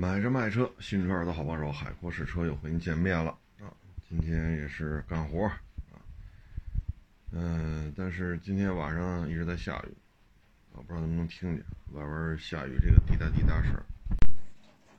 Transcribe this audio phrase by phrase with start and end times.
[0.00, 3.68] 买车卖车，新车的好帮手，海阔试车又和您见面了啊！
[4.08, 6.00] 今天也是干活啊，
[7.32, 9.94] 嗯，但是今天晚上一直在下雨
[10.72, 13.74] 啊，不知道能不能听见外边下雨这个滴答滴答声。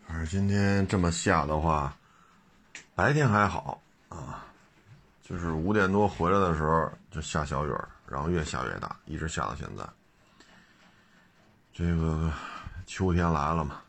[0.06, 1.98] 反正今天这么下的话，
[2.94, 4.46] 白天还好啊，
[5.24, 7.74] 就是五点多回来的时候就下小雨，
[8.08, 9.84] 然后越下越大，一直下到现在。
[11.74, 12.32] 这个
[12.86, 13.82] 秋天来了嘛。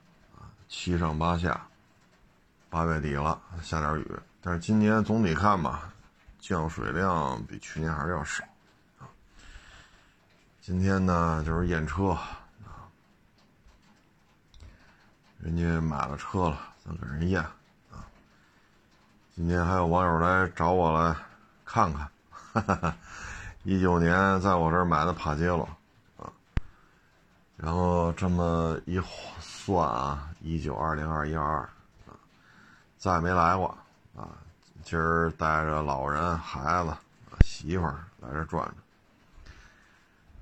[0.75, 1.67] 七上八下，
[2.71, 4.11] 八月底了，下点雨。
[4.41, 5.93] 但是今年总体看吧，
[6.41, 8.43] 降水量比去年还是要少
[8.99, 9.05] 啊。
[10.63, 12.89] 今天呢，就是验车啊，
[15.39, 17.43] 人家买了车了，咱给人验
[17.91, 18.09] 啊。
[19.37, 21.15] 今天还有网友来找我来
[21.67, 22.97] 看看，哈哈哈，
[23.63, 25.69] 一九年在我这买的帕杰罗
[26.17, 26.33] 啊，
[27.59, 28.99] 然后这么一
[29.39, 30.31] 算啊。
[30.43, 31.61] 一九二零二一二二，
[32.07, 32.19] 啊，
[32.99, 33.69] 再没来过
[34.17, 34.29] 啊！
[34.83, 36.93] 今儿带着老人、孩子、
[37.45, 38.75] 媳妇儿来这转转。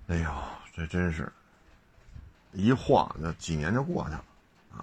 [0.09, 0.33] 哎呦，
[0.75, 1.31] 这真是，
[2.53, 4.25] 一晃就几年就过去了
[4.73, 4.81] 啊！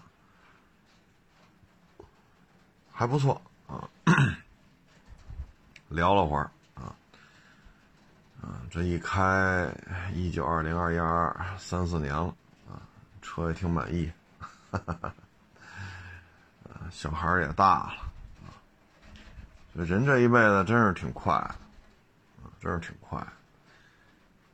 [2.92, 3.90] 还不错啊，
[5.90, 6.94] 聊了会儿啊，
[8.40, 9.76] 啊，这一开
[10.14, 12.34] 一九二零二一二二三四年了
[12.70, 12.78] 啊，
[13.24, 14.12] 车也挺满意。
[14.70, 15.14] 哈哈哈，
[16.92, 17.94] 小孩也大
[19.74, 21.56] 了，人这一辈子真是挺快的，
[22.60, 23.26] 真是挺快。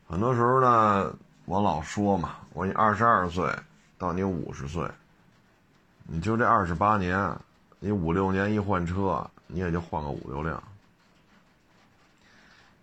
[0.08, 1.12] 很多时候呢，
[1.46, 3.52] 我老说嘛，我你二十二岁
[3.98, 4.88] 到你五十岁，
[6.04, 7.36] 你就这二十八年，
[7.80, 10.62] 你五六年一换车，你也就换个五六辆。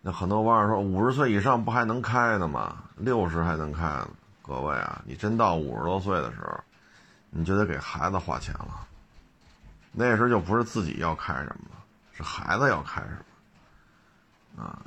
[0.02, 2.82] 那很多网友说，五十岁以上不还能开呢吗？
[2.96, 4.08] 六十还能开呢？
[4.42, 6.58] 各位啊，你真到五十多岁的时候。
[7.30, 8.86] 你就得给孩子花钱了，
[9.92, 11.76] 那时候就不是自己要开什么，
[12.12, 13.24] 是孩子要开什
[14.56, 14.82] 么，啊，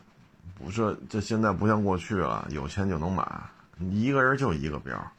[0.55, 3.25] 不是，这现在不像过去了，有钱就能买，
[3.77, 5.11] 你一个人就一个标，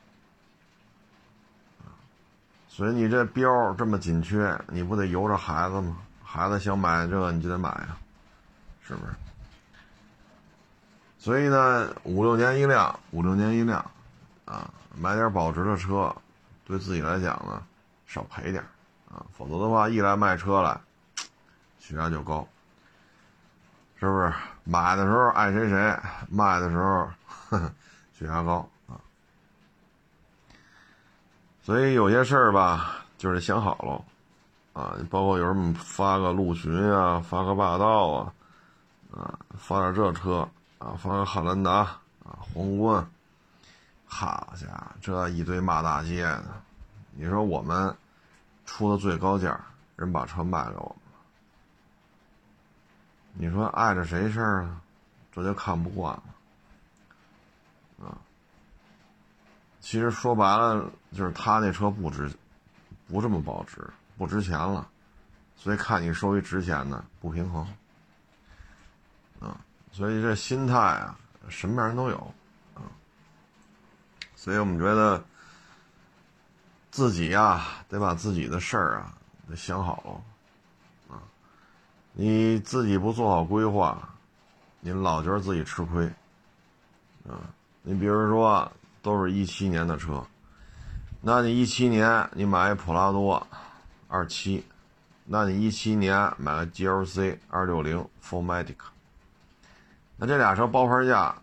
[2.69, 5.97] 所以你这标这么紧缺，你不得由着孩子吗？
[6.23, 7.97] 孩子想买这你就得买呀，
[8.87, 9.13] 是不是？
[11.19, 13.91] 所以呢，五六年一辆，五六年一辆，
[14.45, 16.15] 啊，买点保值的车。
[16.65, 17.63] 对自己来讲呢，
[18.07, 18.63] 少赔点
[19.11, 20.81] 啊，否则的话，一来卖车来，
[21.79, 22.47] 血压就高，
[24.01, 24.33] 是不是？
[24.65, 25.97] 买的时候爱谁谁，
[26.31, 27.73] 卖的时候呵呵
[28.19, 28.97] 血压高啊。
[31.63, 34.03] 所以有些事儿吧，就是想好了
[34.73, 38.33] 啊，包括有人发个陆巡啊，发个霸道啊，
[39.13, 40.49] 啊，发点这车
[40.79, 41.73] 啊，发个汉兰达
[42.25, 43.07] 啊，皇冠。
[44.17, 46.45] 好家伙，这一堆骂大街的，
[47.11, 47.93] 你说我们
[48.65, 49.61] 出的最高价，
[49.97, 51.19] 人把车卖给我们了，
[53.33, 54.81] 你说碍着谁事儿啊？
[55.33, 56.23] 这就看不惯了
[58.07, 58.15] 啊！
[59.81, 62.31] 其实说白了，就是他那车不值，
[63.09, 63.85] 不这么保值，
[64.17, 64.89] 不值钱了，
[65.57, 67.67] 所以看你收一值钱的，不平衡
[69.41, 69.59] 啊！
[69.91, 72.35] 所以这心态啊，什么样人都有。
[74.45, 75.25] 所以我们觉得，
[76.91, 79.15] 自己呀，得把自己的事儿啊，
[79.49, 80.23] 得想好。
[81.09, 81.23] 了，啊，
[82.13, 84.07] 你自己不做好规划，
[84.81, 86.05] 你老觉得自己吃亏，
[87.27, 87.41] 啊，
[87.81, 90.23] 你比如说，都是一七年的车，
[91.23, 93.47] 那你一七年你买一普拉多
[94.09, 94.63] 二七，
[95.25, 98.83] 那你一七年买个 GLC 二六零 f o r m a t i c
[100.19, 101.35] 那这俩车包牌价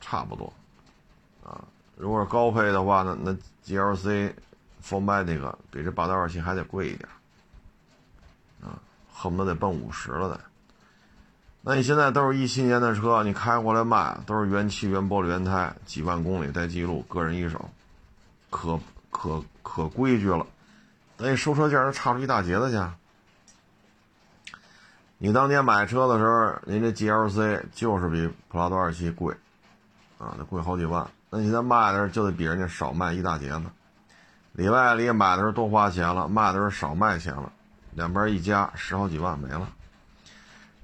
[0.00, 0.50] 差不多，
[1.96, 3.32] 如果是高配的话呢，那
[3.64, 4.32] GLC
[4.80, 7.08] f o r m a t i c 比这霸道二七还得贵一点，
[8.62, 8.78] 啊，
[9.12, 10.40] 恨不得得奔五十了得。
[11.62, 17.70] 那你现在都是一七年的车，你开过来卖，都是原漆、原玻璃、原胎，几万公里带记录，个人一手，
[18.50, 18.78] 可
[19.10, 20.46] 可可规矩了。
[21.16, 22.78] 等你收车价儿差出一大截子去。
[25.16, 29.34] 你当年买车的时候，您这 GLC 就是比普拉多二七贵，
[30.18, 31.08] 啊，得贵好几万。
[31.36, 33.64] 那你在卖的时候就得比人家少卖一大截子，
[34.52, 37.52] 里外里买的时候多花钱了，卖的时候少卖钱了，
[37.94, 39.68] 两边一加十好几万没了。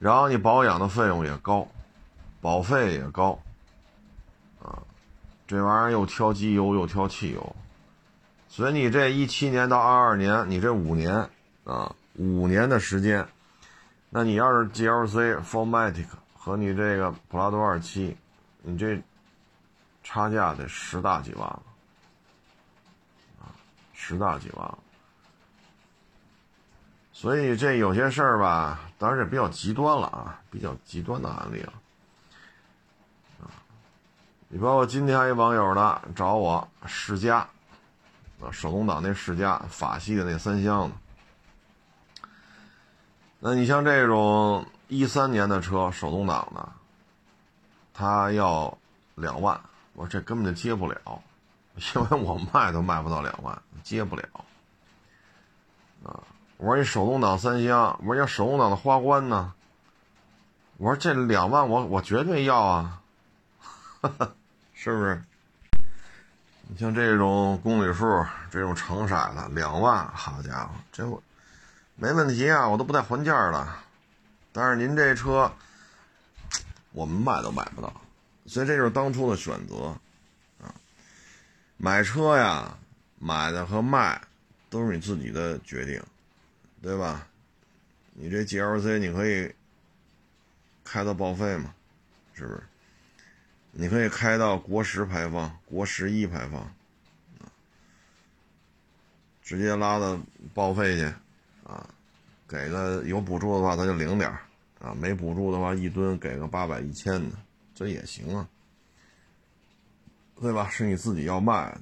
[0.01, 1.69] 然后你保养的费用也高，
[2.41, 3.39] 保费也高，
[4.61, 4.83] 啊，
[5.47, 7.55] 这玩意儿又挑机油又挑汽油，
[8.49, 11.15] 所以你这一七年到二二年，你这五年
[11.63, 13.25] 啊，五年的时间，
[14.09, 18.17] 那你要是 GLC f o r m a t i c 和你这个普拉多二七，
[18.63, 19.01] 你这。
[20.13, 21.63] 差价得十大几万了，
[23.39, 23.55] 啊，
[23.95, 24.79] 十大几万了，
[27.13, 31.73] 所以这有些事儿吧，当然这比较极端了啊，比较极端的案例了。
[33.41, 33.47] 啊，
[34.49, 37.49] 你包括今天还有网友呢找我试驾，
[38.41, 40.97] 啊，手动挡那试驾，法系的那三厢的。
[43.39, 46.69] 那你像这种一三年的车，手动挡的，
[47.95, 48.77] 他要
[49.15, 49.59] 两万，
[50.01, 51.23] 我说这根本就接不了，
[51.77, 54.25] 因为我卖都卖不到两万，接不了。
[56.03, 56.19] 啊，
[56.57, 59.53] 我说你手动挡三厢，我说要手动挡的花冠呢，
[60.79, 63.03] 我说这两万我我绝对要啊，
[64.73, 65.23] 是不是？
[66.69, 71.23] 你像这种公里数，这种成色的两万，好家伙，这我。
[71.97, 73.69] 没问题啊，我都不带还价的。
[74.51, 75.53] 但是您这车，
[76.93, 77.93] 我们卖都卖不到，
[78.51, 79.97] 所以这就是当初的选择
[80.61, 80.75] 啊。
[81.77, 82.77] 买车呀，
[83.21, 84.21] 买的和卖
[84.69, 86.03] 都是你自己的决定，
[86.83, 87.29] 对吧？
[88.13, 89.55] 你这 GLC 你可以
[90.83, 91.73] 开到报废嘛，
[92.35, 92.63] 是不是？
[93.71, 97.47] 你可以开到国十排放、国十一排放，啊
[99.45, 100.19] 直接拉到
[100.53, 101.05] 报废去。
[101.63, 101.89] 啊，
[102.49, 104.41] 给个有补助的话，咱就领点儿
[104.81, 107.37] 啊；没补助的话，一吨给个八百一千的，
[107.81, 108.47] 这也行啊，
[110.39, 110.69] 对吧？
[110.69, 111.75] 是你自己要卖，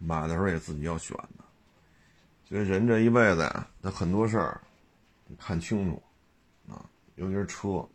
[0.00, 1.44] 买的时候也自己要选的。
[2.48, 4.60] 所以人这一辈子呀，那很多事儿，
[5.28, 6.02] 你看清楚
[6.68, 6.84] 啊，
[7.14, 7.88] 尤其是车，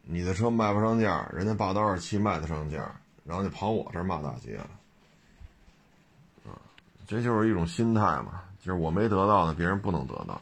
[0.00, 4.70] 你的车卖不上价，人家霸道二七卖得上价，然后你跑我这儿骂大街了。
[7.06, 10.40] 这就是一种心态嘛，就是我没得到的，别人不能得到。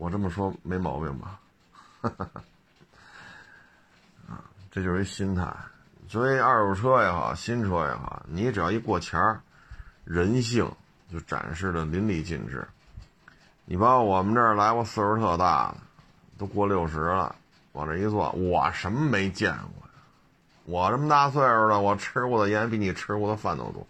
[0.00, 1.38] 我这么说没毛病吧？
[4.26, 5.54] 啊，这就是一心态。
[6.08, 9.42] 所以二手车也好，新车也好，你只要一过钱儿，
[10.04, 10.72] 人性
[11.12, 12.66] 就展示的淋漓尽致。
[13.66, 15.76] 你包括我们这儿来过岁数特大的，
[16.38, 17.36] 都过六十了，
[17.72, 19.92] 往这一坐，我什么没见过呀？
[20.64, 23.86] 我这么大岁数了，我吃过的盐比你吃过的饭都多。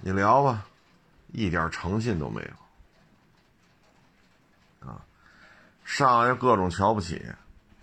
[0.00, 0.66] 你聊吧，
[1.30, 2.42] 一点诚信都没
[4.82, 5.00] 有，啊，
[5.84, 7.22] 上来各种瞧不起，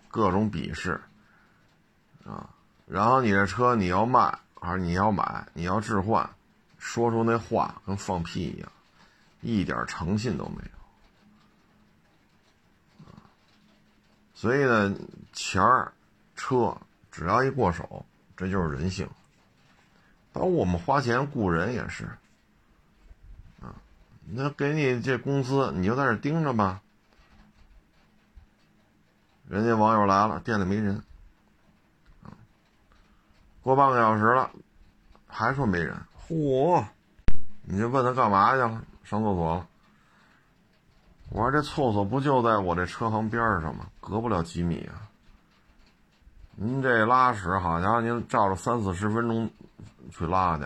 [0.10, 1.00] 各种鄙视，
[2.26, 2.50] 啊，
[2.88, 6.30] 然后你这车你要卖还是你要买，你要置换，
[6.78, 8.72] 说出那话跟放屁一样，
[9.42, 10.64] 一点诚信都没
[13.06, 13.14] 有，
[14.34, 14.96] 所以呢，
[15.32, 15.94] 钱儿、
[16.36, 16.76] 车
[17.12, 18.06] 只要一过手，
[18.36, 19.08] 这就是人性。
[20.34, 22.06] 包括我们花钱雇人也是，
[23.62, 23.76] 啊，
[24.26, 26.82] 那给你这工资，你就在这盯着吧。
[29.52, 30.96] 人家网友来了，店里没人，
[32.24, 32.32] 啊，
[33.62, 34.50] 过半个小时了，
[35.28, 35.94] 还说没人，
[36.26, 36.82] 嚯，
[37.64, 38.82] 你就问他干嘛去了？
[39.04, 39.68] 上厕所了。
[41.32, 43.88] 我说这厕所不就在我这车行边上吗？
[44.00, 45.04] 隔不了几米啊。
[46.56, 49.52] 您这拉屎，好家伙，您照着三四十分钟。
[50.12, 50.64] 去拉去，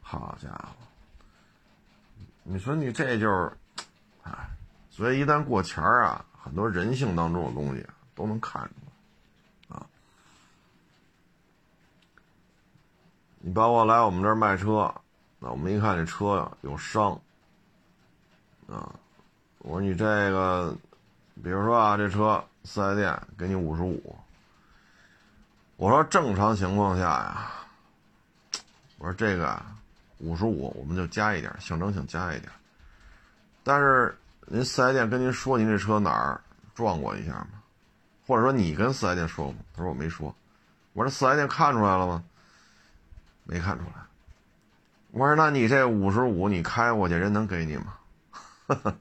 [0.00, 0.66] 好家伙！
[2.42, 3.52] 你说你这就是，
[4.24, 4.32] 哎，
[4.90, 8.70] 所以一旦过钱儿啊，很多人性当中的东西都能看出
[9.68, 9.86] 来，啊。
[13.38, 14.92] 你包括来我们这儿卖车，
[15.38, 17.12] 那我们一看这车有伤，
[18.66, 18.92] 啊，
[19.58, 20.76] 我说你这个，
[21.42, 24.16] 比如说啊，这车四 S 店给你五十五，
[25.76, 27.52] 我说正常情况下呀。
[28.98, 29.60] 我说这个
[30.18, 32.52] 五十五，我们就加一点，象征性加一点。
[33.64, 36.40] 但是您四 S 店跟您说您这车哪儿
[36.74, 37.48] 撞过一下吗？
[38.26, 39.58] 或者说你跟四 S 店说吗？
[39.74, 40.34] 他说我没说。
[40.92, 42.22] 我说四 S 店看出来了吗？
[43.44, 43.92] 没看出来。
[45.10, 47.94] 我说那你这五十五你开过去，人能给你吗？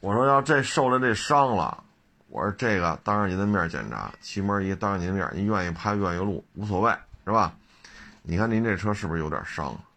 [0.00, 1.82] 我说要这受了这伤了，
[2.28, 6.92] 我说这个当着您的面检查，漆膜仪当着您的面，您愿意拍愿意录无所谓，
[7.24, 7.52] 是吧？
[8.22, 9.68] 你看您这车是不是有点伤？
[9.72, 9.87] 啊，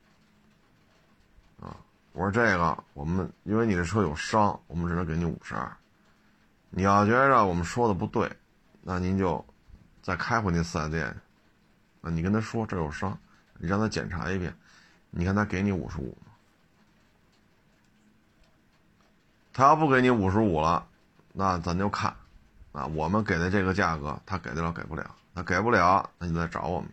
[2.13, 5.71] 我说这个我们因为你这车有伤，我们只能给你五十二。
[6.69, 8.31] 你要觉着我们说的不对，
[8.81, 9.45] 那您就
[10.01, 11.07] 再开回那四 S 店，
[12.01, 13.17] 啊，你跟他说这有伤，
[13.57, 14.53] 你让他检查一遍，
[15.09, 16.31] 你看他给你五十五吗？
[19.53, 20.87] 他要不给你五十五了，
[21.33, 22.15] 那咱就看，
[22.71, 26.89] 啊，我们给的这个价格他给得了给不了，他给不了，那你再找我们。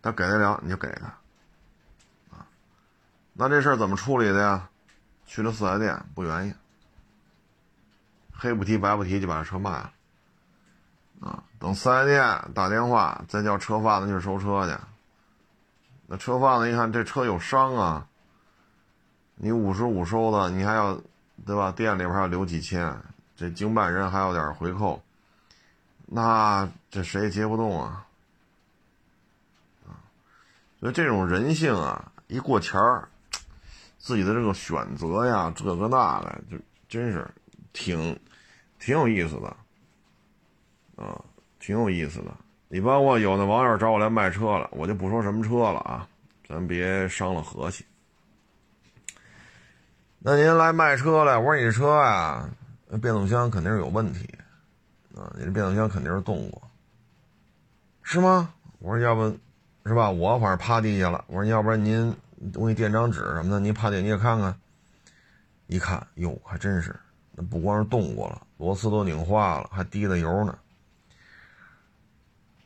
[0.00, 1.17] 他给得了你就给他，
[3.40, 4.68] 那这事儿怎么处理的呀？
[5.24, 6.54] 去了四 S 店不愿意，
[8.32, 9.92] 黑不提白不提就把这车卖了，
[11.20, 14.74] 啊，等四 S 店打电话再叫车贩子去收车去，
[16.08, 18.08] 那车贩子一看这车有伤啊，
[19.36, 20.98] 你五十五收的，你还要，
[21.46, 21.70] 对吧？
[21.70, 22.96] 店里边还要留几千，
[23.36, 25.00] 这经办人还要点回扣，
[26.06, 28.06] 那这谁也接不动啊，
[29.86, 30.02] 啊，
[30.80, 33.08] 所以这种人性啊，一过钱儿，
[34.08, 36.56] 自己的这个选择呀，这个那个，就
[36.88, 37.28] 真是
[37.74, 38.18] 挺
[38.78, 39.54] 挺有意思的，
[40.96, 41.22] 啊，
[41.60, 42.34] 挺有意思的。
[42.68, 46.08] 你包括有的网友找我来卖车了，我就不说什么车了啊，
[46.48, 47.84] 咱别伤了和气。
[50.20, 52.48] 那您来卖车来，我说你这车呀，
[53.02, 54.26] 变速箱肯定是有问题
[55.14, 56.62] 啊，你这变速箱肯定是动过，
[58.02, 58.54] 是吗？
[58.78, 59.24] 我说要不，
[59.84, 60.10] 是吧？
[60.10, 61.22] 我反正趴地下了。
[61.26, 62.16] 我说要不然您，
[62.54, 64.58] 我给你垫张纸什么的，你趴地你也看看。
[65.66, 66.98] 一看，哟，还真是，
[67.32, 70.58] 那不光是动过了，螺丝都拧化了，还滴了油呢。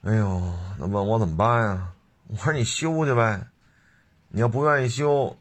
[0.03, 0.41] 哎呦，
[0.79, 1.93] 那问我怎么办呀？
[2.29, 3.45] 我说你修去呗，
[4.29, 5.37] 你要不愿意修，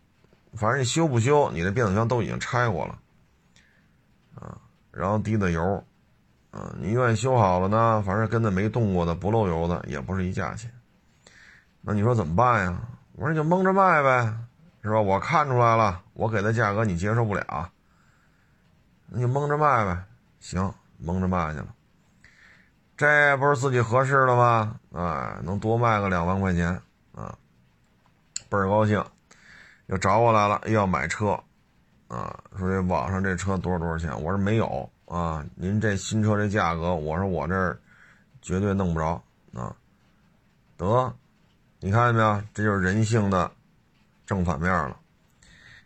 [0.53, 2.99] 反正你修不修，你的变速箱都已经拆过了，
[4.35, 4.57] 啊，
[4.91, 5.83] 然后滴的油，
[6.49, 10.71] 啊，你愿意修好了呢，反正跟那没动过的不漏油的也不是一价钱。
[11.81, 12.81] 那你说怎么办呀？
[13.13, 14.33] 我说你就蒙着卖呗，
[14.81, 14.99] 是吧？
[14.99, 17.69] 我看出来了，我给的价格你接受不了，
[19.07, 20.03] 那就蒙着卖呗。
[20.39, 21.67] 行，蒙着卖去了。
[22.97, 24.79] 这不是自己合适的吗？
[24.93, 26.81] 啊，能多卖个两万块钱
[27.13, 27.35] 啊，
[28.49, 29.03] 倍儿高兴，
[29.87, 31.31] 又找我来了，要买车，
[32.07, 34.11] 啊，说这网上这车多少多少钱？
[34.21, 37.79] 我说没有啊，您这新车这价格，我说我这儿
[38.41, 39.21] 绝对弄不着
[39.53, 39.75] 啊。
[40.77, 41.13] 得，
[41.83, 42.41] 你看见没有？
[42.53, 43.51] 这就是人性的
[44.25, 44.95] 正反面了。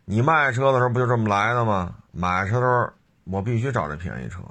[0.04, 1.96] 你卖车的时候不就这么来的吗？
[2.12, 2.92] 买车的时候
[3.24, 4.42] 我必须找这便宜车。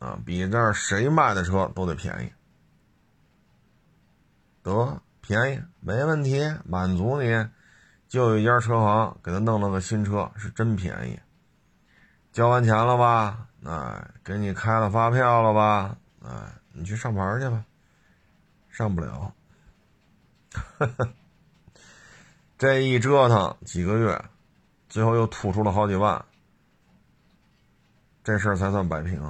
[0.00, 2.32] 啊，比这谁卖的车都得便宜，
[4.62, 7.48] 得便宜没问题，满足你。
[8.06, 11.18] 就有一家车行给他弄了个新车，是真便宜。
[12.32, 13.48] 交完钱了吧？
[13.64, 15.96] 哎，给你开了发票了吧？
[16.22, 16.30] 哎，
[16.72, 17.64] 你去上牌去吧，
[18.68, 19.32] 上不了。
[22.58, 24.24] 这一折腾几个月，
[24.88, 26.24] 最后又吐出了好几万，
[28.22, 29.22] 这事儿才算摆平。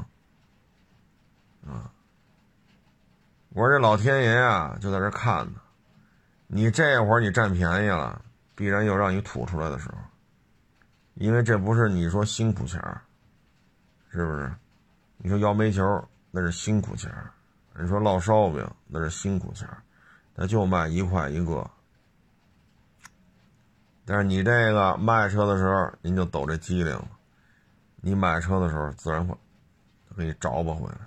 [1.66, 1.90] 啊！
[3.50, 5.60] 我说这老天爷啊，就在这看呢。
[6.46, 8.20] 你这会儿你占便宜了，
[8.54, 9.98] 必然有让你吐出来的时候。
[11.14, 13.00] 因为这不是你说辛苦钱儿，
[14.10, 14.52] 是不是？
[15.16, 15.82] 你说摇煤球
[16.32, 17.30] 那是辛苦钱儿，
[17.78, 19.80] 你说烙烧饼那是辛苦钱儿，
[20.34, 21.70] 那就卖一块一个。
[24.04, 27.08] 但是你这个卖车的时候，您就抖这机灵了。
[27.96, 29.36] 你买车的时候，自然会
[30.16, 30.98] 给你找吧回来。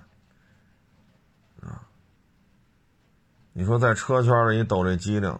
[3.52, 5.36] 你说在车圈里你抖这机灵，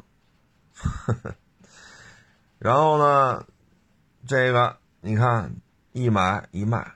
[2.59, 3.45] 然后呢，
[4.26, 5.54] 这个你看
[5.92, 6.95] 一买一卖，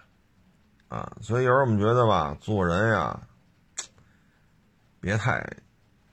[0.88, 3.20] 啊，所以有时候我们觉得吧，做人呀，
[4.98, 5.48] 别太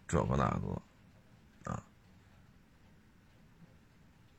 [0.10, 1.84] 这个那个，啊，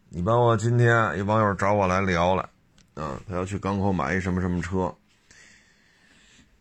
[0.09, 2.43] 你包括今天一网友找我来聊了，
[2.95, 4.93] 啊，他要去港口买一什么什么车，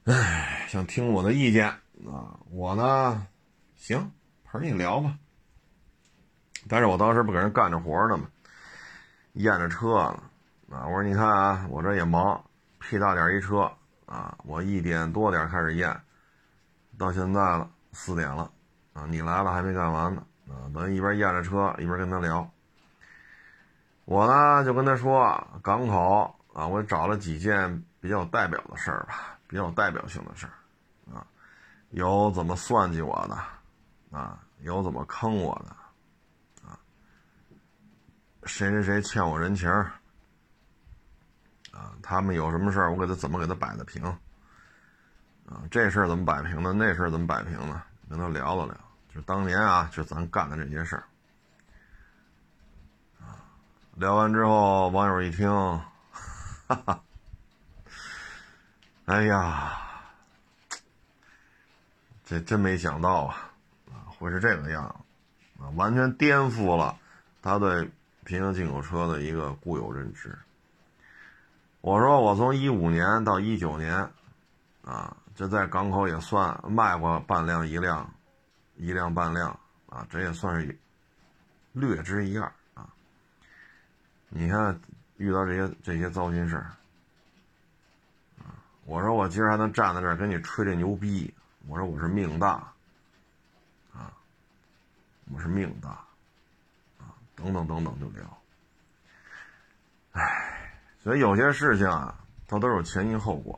[0.03, 1.67] 唉，想听我的意见
[2.05, 3.25] 啊，我呢。
[3.75, 4.11] 行，
[4.43, 5.17] 陪你聊吧。
[6.67, 8.29] 但是我当时不给人干着活呢嘛，
[9.33, 10.21] 验着车了
[10.69, 10.85] 啊。
[10.85, 12.43] 我说你看啊，我这也忙，
[12.77, 13.71] 屁大点一车
[14.05, 15.99] 啊，我一点多点开始验，
[16.95, 18.51] 到现在了四点了
[18.93, 20.67] 啊，你来了还没干完呢啊。
[20.73, 22.49] 等于一边验着车一边跟他聊。
[24.05, 30.53] 我呢就跟他说港口啊，我找了几件比较代表的事儿吧，比较代表性的事儿
[31.13, 31.25] 啊，
[31.91, 33.37] 有怎么算计我的。
[34.11, 36.73] 啊，有怎么坑我的，啊，
[38.41, 39.69] 谁谁谁欠我人情
[41.71, 44.03] 啊，他们有什么事儿，我给他怎么给他摆的平，
[45.45, 47.79] 啊，这事儿怎么摆平的，那事儿怎么摆平的，
[48.09, 48.75] 跟他聊了聊，
[49.13, 51.03] 就当年啊，就咱干的这些事儿，
[53.95, 55.49] 聊完之后，网友一听，
[56.67, 57.01] 哈哈，
[59.05, 59.79] 哎呀，
[62.25, 63.45] 这真没想到啊。
[64.19, 64.83] 会是这个样，
[65.57, 66.97] 啊，完全颠覆了
[67.41, 67.89] 他对
[68.25, 70.37] 平行进口车的一个固有认知。
[71.79, 73.95] 我说我从一五年到一九年，
[74.83, 78.13] 啊，这在港口也算卖过半辆一辆，
[78.75, 80.77] 一辆半辆，啊，这也算是
[81.71, 82.85] 略知一二啊。
[84.27, 84.77] 你看
[85.15, 86.75] 遇到这些这些糟心事儿，
[88.39, 88.51] 啊，
[88.83, 91.33] 我说我今儿还能站在这儿跟你吹这牛逼，
[91.69, 92.73] 我说我是命大
[93.93, 94.11] 啊。
[95.33, 95.91] 我是命大
[96.97, 98.41] 啊，等等等等就聊。
[100.11, 100.69] 唉，
[101.01, 102.13] 所以有些事情啊，
[102.45, 103.57] 它都是有前因后果，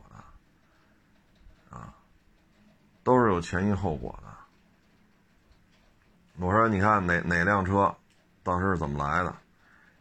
[3.02, 4.28] 都是有前因后果的。
[6.38, 7.94] 我说，你看哪哪辆车，
[8.42, 9.34] 当时是怎么来的？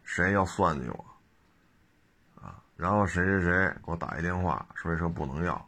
[0.03, 1.05] 谁要算计我？
[2.41, 5.63] 啊，然后谁谁谁给我打一电话，说这车不能要，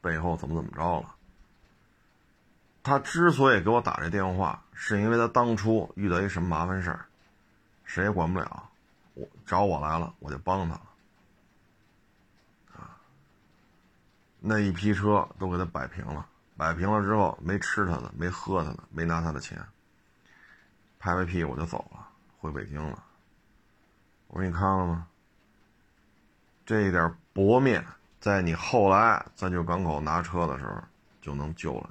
[0.00, 1.14] 背后怎么怎么着了？
[2.82, 7.06] 他之所以给我打这电话，是因为他当初遇到一什么麻烦事儿，
[7.84, 8.68] 谁也管不了，
[9.14, 10.82] 我找我来了，我就帮他了。
[12.74, 12.96] 啊，
[14.38, 16.24] 那一批车都给他摆平了，
[16.56, 19.62] 摆平了之后，没吃他的，没喝他的，没拿他的钱，
[20.98, 22.08] 拍拍屁股就走了，
[22.38, 23.02] 回北京了。
[24.28, 25.06] 我说你看了吗？
[26.64, 27.86] 这一点薄面，
[28.18, 30.82] 在你后来在就港口拿车的时候，
[31.20, 31.90] 就能救了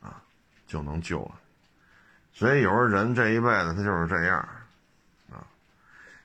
[0.00, 0.08] 你。
[0.08, 0.22] 啊
[0.66, 4.38] 就能救了你，所以有时候人这一辈子他就是这样，
[5.32, 5.46] 啊，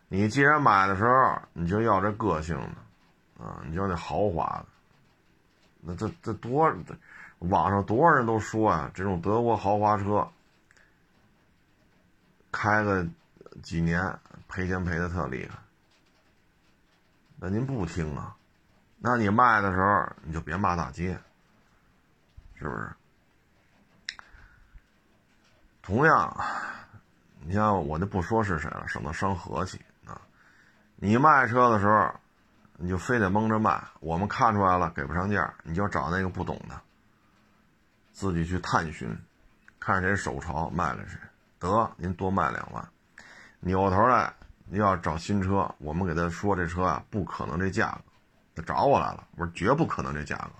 [0.09, 4.65] 你既然买的时候你就要这个性的，啊，你就要那豪华的，
[5.85, 6.73] 那这这多，
[7.39, 10.27] 网上多少人都说啊，这种德国豪华车
[12.51, 13.05] 开个
[13.61, 15.57] 几年赔钱赔的特厉害，
[17.37, 18.35] 那您不听啊，
[18.97, 21.19] 那你卖的时候你就别骂大街，
[22.55, 22.89] 是不是？
[25.81, 26.33] 同样，
[27.41, 30.21] 你像我就不说是谁了，省得伤和气啊。
[30.95, 32.13] 你卖车的时候，
[32.83, 36.77] 你就非得蒙着卖，我们看出来了给不上价，你就找那个不懂的，
[38.11, 39.17] 自己去探寻，
[39.79, 41.17] 看谁手潮卖给谁，
[41.59, 42.85] 得您多卖两万。
[43.61, 44.33] 扭头来，
[44.65, 48.01] 你要找新车，我们给他说这车啊不可能这价格，
[48.55, 50.51] 他找我来了，我说绝不可能这价格，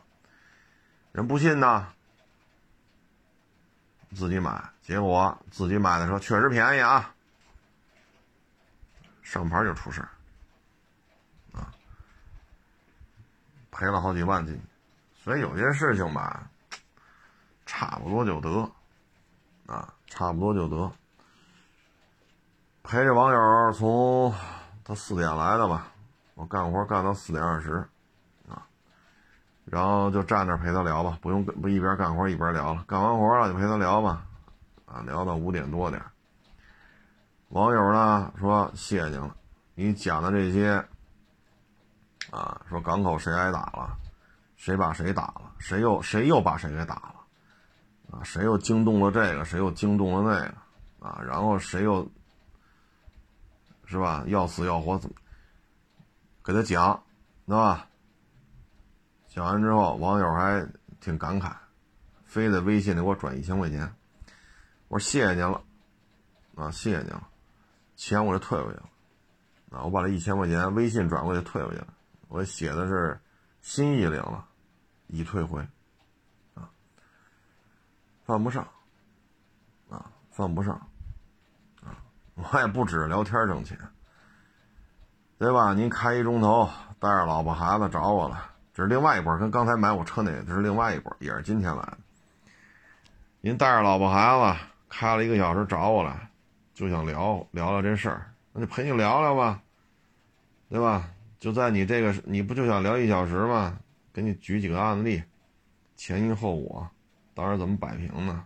[1.12, 1.89] 人不信呢。
[4.15, 7.13] 自己买，结果自己买的车确实便宜啊，
[9.24, 10.07] 上牌就出事，
[13.74, 14.62] 赔了好几万进去。
[15.16, 16.48] 所以有些事情吧，
[17.66, 18.72] 差不多就得，
[19.66, 20.92] 啊，差不多就得。
[22.83, 24.33] 陪这网友从
[24.83, 25.88] 他四点来的吧，
[26.36, 27.77] 我干活干到四点二十。
[28.48, 28.64] 啊
[29.66, 32.83] 然后就站那陪他聊吧，不用不一边干活一边聊了。
[32.86, 34.25] 干完活了就陪他聊吧，
[34.86, 36.03] 啊，聊到五点多点。
[37.48, 39.33] 网友呢说谢谢您了，
[39.75, 40.86] 你讲的这些，
[42.33, 43.96] 啊，说港口谁挨打了，
[44.55, 47.15] 谁把谁打了，谁又谁又把谁给打了，
[48.09, 52.09] 啊，谁又惊动了这个，谁又惊动了那个，啊，然后谁又，
[53.85, 54.24] 是吧？
[54.25, 55.15] 要死要活怎么？
[56.43, 57.03] 给他讲，
[57.46, 57.87] 对吧？
[59.27, 60.67] 讲完之后，网友还
[61.00, 61.53] 挺感慨，
[62.25, 63.93] 非得微信里给我转一千块钱。
[64.87, 65.61] 我说谢谢您了，
[66.55, 67.27] 啊，谢谢您了，
[67.96, 68.89] 钱我就退回去了。
[69.69, 71.93] 啊，我把这一千块钱微信转过去退回去了。
[72.33, 73.22] 我写的是
[73.61, 74.43] 心意领了，
[75.05, 75.61] 已退回，
[76.55, 76.67] 啊，
[78.25, 78.67] 犯不上，
[79.87, 80.74] 啊，犯不上，
[81.83, 81.93] 啊，
[82.33, 83.77] 我也不指着聊天挣钱，
[85.37, 85.75] 对吧？
[85.75, 86.67] 您开一钟头，
[86.98, 88.50] 带着老婆孩子找我了。
[88.74, 91.98] 这是另外一波，跟刚才买我车那个，这是另外一波，也是今天来的。
[93.41, 96.31] 您带着老婆孩子开了一个小时找我来，
[96.74, 99.61] 就想聊聊聊这事儿，那就陪你聊聊吧，
[100.67, 101.07] 对吧？
[101.44, 103.77] 就在你这个，你不就想聊一小时吗？
[104.14, 105.22] 给你举几个案例，
[105.98, 106.90] 前因后果，
[107.36, 108.46] 到时怎么摆平呢？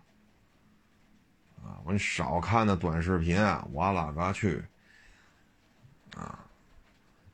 [1.64, 4.66] 啊，我说你少看那短视频啊，我拉个去，
[6.16, 6.40] 啊，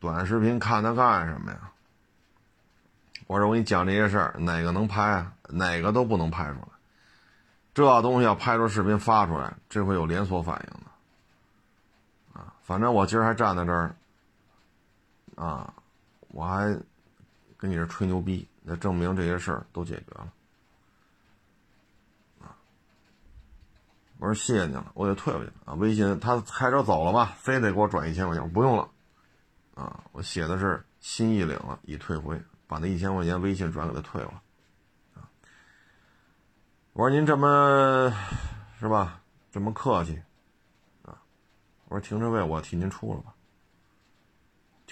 [0.01, 1.71] 短视频看它干什么呀？
[3.27, 5.33] 我说我给你讲这些事儿，哪个能拍啊？
[5.47, 6.67] 哪个都不能拍出来。
[7.73, 12.41] 这东西要拍出视频发出来，这会有连锁反应的。
[12.41, 13.95] 啊，反正我今儿还站在这儿，
[15.43, 15.73] 啊，
[16.29, 16.79] 我还
[17.57, 20.31] 跟你这吹牛逼，那证明这些事儿都解决了。
[24.19, 25.73] 我说谢谢你了，我得退回去啊。
[25.73, 28.89] 微信他开车走了吧，非得给我转一千块钱，不用了。
[29.75, 32.41] 啊，我写的是心意领了，已退回。
[32.65, 34.41] 把那一千块钱微信转给他退了，
[35.15, 35.27] 啊！
[36.93, 38.11] 我说您这么
[38.79, 39.21] 是吧？
[39.51, 40.19] 这么客气，
[41.03, 41.21] 啊！
[41.89, 43.35] 我说停车费我替您出了吧。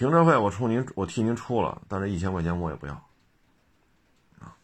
[0.01, 2.93] 停车费我出您，我替您出了，但这一千块钱我也不要，
[4.39, 4.57] 啊！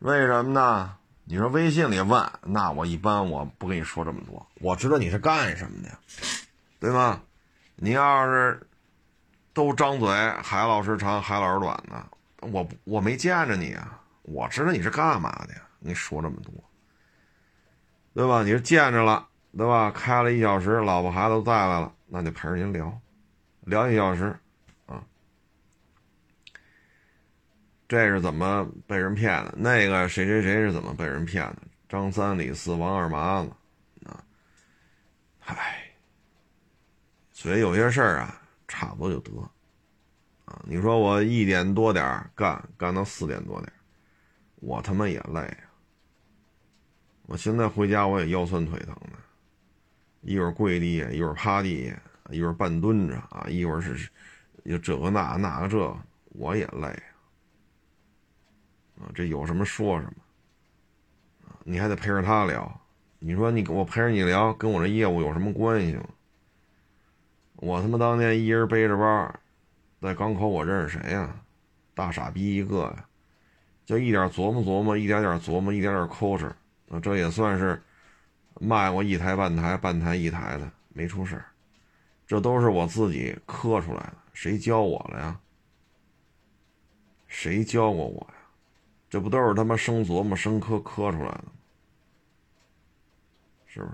[0.00, 0.96] 为什么呢？
[1.22, 5.96] 你说微信里问，那我一般我不跟你说这么多，我知道你是干什么的，
[6.80, 7.20] 对吗？
[7.76, 8.60] 你要是。
[9.54, 10.08] 都张嘴，
[10.42, 12.04] 海老师长，海老师短的，
[12.48, 15.60] 我我没见着你啊，我知道你是干嘛的呀？
[15.78, 16.52] 你说这么多，
[18.12, 18.42] 对吧？
[18.42, 19.24] 你是见着了，
[19.56, 19.92] 对吧？
[19.92, 22.98] 开了一小时，老婆孩子都带来了，那就陪着您聊，
[23.62, 24.36] 聊一小时，
[24.86, 25.04] 啊，
[27.88, 29.54] 这是怎么被人骗的？
[29.56, 31.62] 那个谁谁谁是怎么被人骗的？
[31.88, 33.50] 张三李四王二麻子，
[34.06, 34.24] 啊，
[35.44, 35.90] 唉，
[37.32, 39.30] 所以有些事儿啊，差不多就得，
[40.46, 43.72] 啊，你说我一点多点干，干到四点多点，
[44.56, 45.70] 我他妈也累啊！
[47.26, 49.18] 我现在回家我也腰酸腿疼的。
[50.22, 54.08] 一会儿跪地下，一会儿趴地下，一会儿半蹲着啊，一会儿是
[54.64, 55.96] 有这个那那个这，
[56.30, 56.88] 我也累
[59.00, 59.10] 啊。
[59.14, 60.12] 这有什么说什么？
[61.64, 62.80] 你还得陪着他聊。
[63.18, 66.08] 你说你我陪着你聊，跟我这业务有什么关系吗？
[67.56, 69.34] 我他妈当年一人背着包，
[70.00, 71.34] 在港口我认识谁呀？
[71.94, 73.04] 大傻逼一个呀！
[73.84, 76.46] 就一点琢磨琢磨，一点点琢磨，一点点抠着，
[76.88, 77.82] 啊，这也算是。
[78.60, 81.42] 卖过一台半台半台一台的没出事
[82.32, 85.38] 这都是我自己磕出来的，谁教我了呀？
[87.28, 88.34] 谁教过我呀？
[89.10, 91.52] 这不都是他妈生琢磨生磕磕出来的吗？
[93.66, 93.92] 是不是？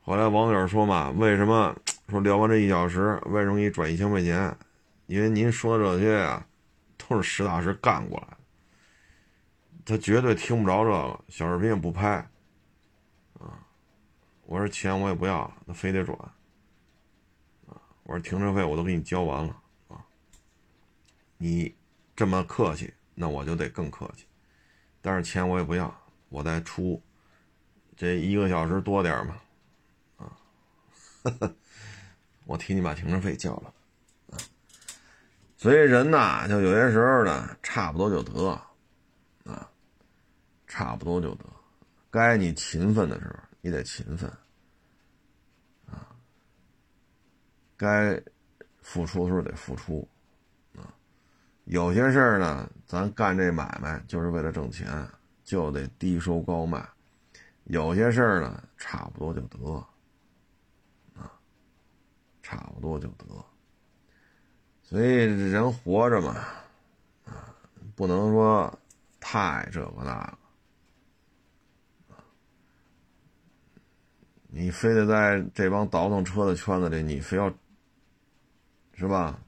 [0.00, 1.76] 后来网友说嘛，为什么
[2.08, 4.56] 说聊完这一小时，为什么给你转一千块钱？
[5.06, 6.46] 因为您说的这些呀，
[6.96, 8.38] 都是实打实干过来的，
[9.84, 12.12] 他绝对听不着这个小视频也不拍
[13.34, 13.60] 啊。
[14.46, 16.18] 我说钱我也不要了，那非得转，
[18.06, 20.06] 我说停车费我都给你交完了，啊！
[21.36, 21.74] 你
[22.14, 24.26] 这么客气，那我就得更客气，
[25.00, 25.92] 但是钱我也不要，
[26.28, 27.02] 我再出
[27.96, 29.40] 这一个小时多点嘛，
[30.18, 30.32] 啊！
[32.46, 33.74] 我替你把停车费交了，
[34.30, 34.38] 啊！
[35.56, 38.48] 所以人呐，就有些时候呢，差不多就得，
[39.44, 39.68] 啊，
[40.66, 41.44] 差不多就得，
[42.10, 43.34] 该你勤奋的时候。
[43.62, 44.30] 你得勤奋，
[45.88, 46.06] 啊，
[47.76, 48.20] 该
[48.80, 50.08] 付出的时候得付出，
[50.76, 50.94] 啊，
[51.64, 55.06] 有些事儿呢，咱干这买卖就是为了挣钱，
[55.44, 56.80] 就得低收高卖；
[57.64, 59.74] 有些事儿呢，差不多就得，
[61.14, 61.30] 啊，
[62.42, 63.24] 差不多就得。
[64.82, 66.36] 所以人活着嘛，
[67.24, 67.54] 啊，
[67.94, 68.78] 不能说
[69.20, 70.38] 太这个那个。
[74.48, 77.52] 你非得在这帮倒腾车的圈子里，你非要，
[78.98, 79.38] 是吧？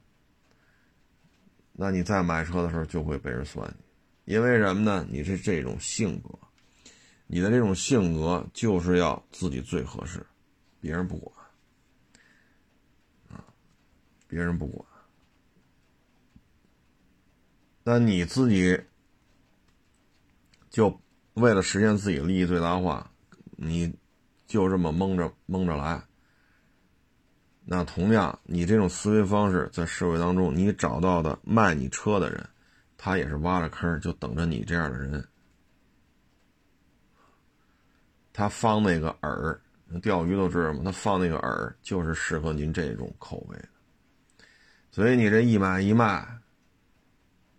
[1.72, 5.06] 那你再买车的时候就会被人算计，因为什么呢？
[5.10, 6.38] 你是这种性格，
[7.26, 10.24] 你的这种性格就是要自己最合适，
[10.80, 11.34] 别人不管，
[13.30, 13.42] 啊，
[14.26, 14.86] 别人不管，
[17.84, 18.78] 那你自己
[20.68, 21.00] 就
[21.34, 23.10] 为了实现自己利益最大化，
[23.56, 23.92] 你。
[24.48, 26.02] 就这么蒙着蒙着来，
[27.70, 32.48] 那同样，你这种思维方式在社会当中，你找到的卖你车的人，
[32.96, 35.22] 他也是挖了坑，就等着你这样的人。
[38.32, 40.80] 他放那个饵，钓鱼都知道吗？
[40.82, 43.68] 他放那个饵就是适合您这种口味的。
[44.90, 46.26] 所以你这一买一卖，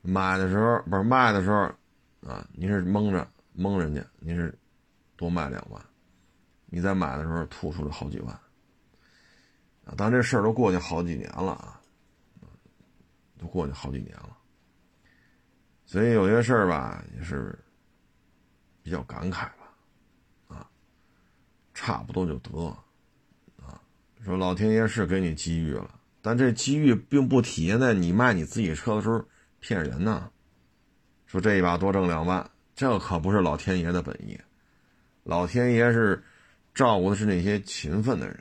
[0.01, 1.71] 买的时候不是卖的时候，
[2.27, 4.57] 啊，你是蒙着蒙人家，你是
[5.15, 5.79] 多卖两万。
[6.65, 8.39] 你在买的时候吐出了好几万，
[9.89, 9.95] 啊！
[9.97, 11.81] 但这事儿都过去好几年了啊，
[13.39, 14.37] 都过去好几年了，
[15.83, 17.57] 所以有些事儿吧也是
[18.83, 19.73] 比较感慨吧，
[20.47, 20.69] 啊，
[21.73, 22.67] 差不多就得，
[23.57, 23.81] 啊，
[24.23, 29.25] 说老天爷是给你机遇了，但这机遇并不体现在你卖你自己车的时候
[29.59, 30.31] 骗人呢，
[31.25, 34.39] 说这一把多挣两万，这可不是老天爷的本意，
[35.23, 36.23] 老天爷是。
[36.71, 38.39] 照顾的是那些勤奋的人。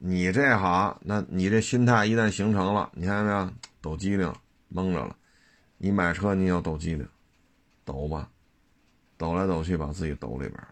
[0.00, 3.52] 你这行，那你这心态一旦形成了，你看见没有？
[3.80, 4.32] 抖机灵，
[4.68, 5.16] 蒙着了。
[5.76, 7.08] 你买车，你要抖机灵，
[7.84, 8.30] 抖吧，
[9.16, 10.68] 抖来抖去，把自己抖里边了。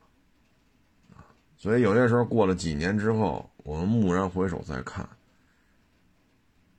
[1.57, 5.09] 所以有些时候过了几年之后，我们蓦然回首再看，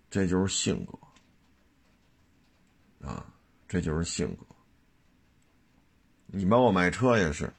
[0.09, 0.97] 这就是性格
[3.07, 3.25] 啊，
[3.67, 4.45] 这就是性格。
[6.27, 7.51] 你包括买车也是。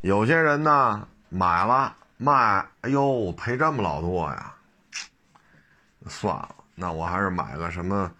[0.00, 4.54] 有些人呢买了卖，哎呦赔这么老多呀！
[6.06, 8.10] 算了，那我还是买个什么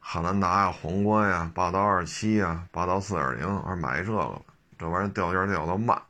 [0.00, 4.40] 汉兰达呀、皇冠呀、霸道二七呀、霸道四点零，还是买这个吧。
[4.78, 6.00] 这玩意儿掉价掉的慢。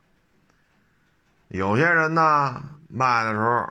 [1.49, 3.69] 有些人呢卖的时候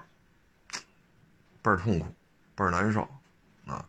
[1.61, 2.07] 倍儿痛苦，
[2.55, 3.03] 倍儿难受
[3.67, 3.85] 啊，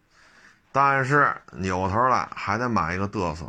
[0.71, 3.45] 但是扭头来还得买一个嘚瑟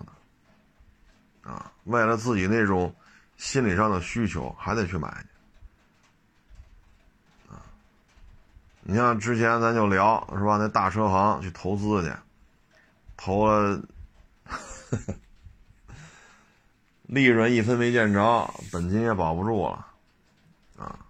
[1.43, 2.95] 的啊，为了自己那种。
[3.39, 5.29] 心理上的需求还得去买去，
[8.89, 10.59] 你像之前咱就聊是吧？
[10.59, 12.13] 那大车行去投资去，
[13.17, 13.83] 投了，
[17.03, 19.85] 利润一分没见着，本金也保不住了，
[20.79, 21.01] 啊，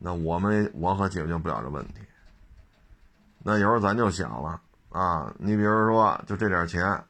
[0.00, 2.00] 那我们我可解决不了这问题。
[3.44, 7.04] 那有时候咱就想了啊，你比如说就这点钱，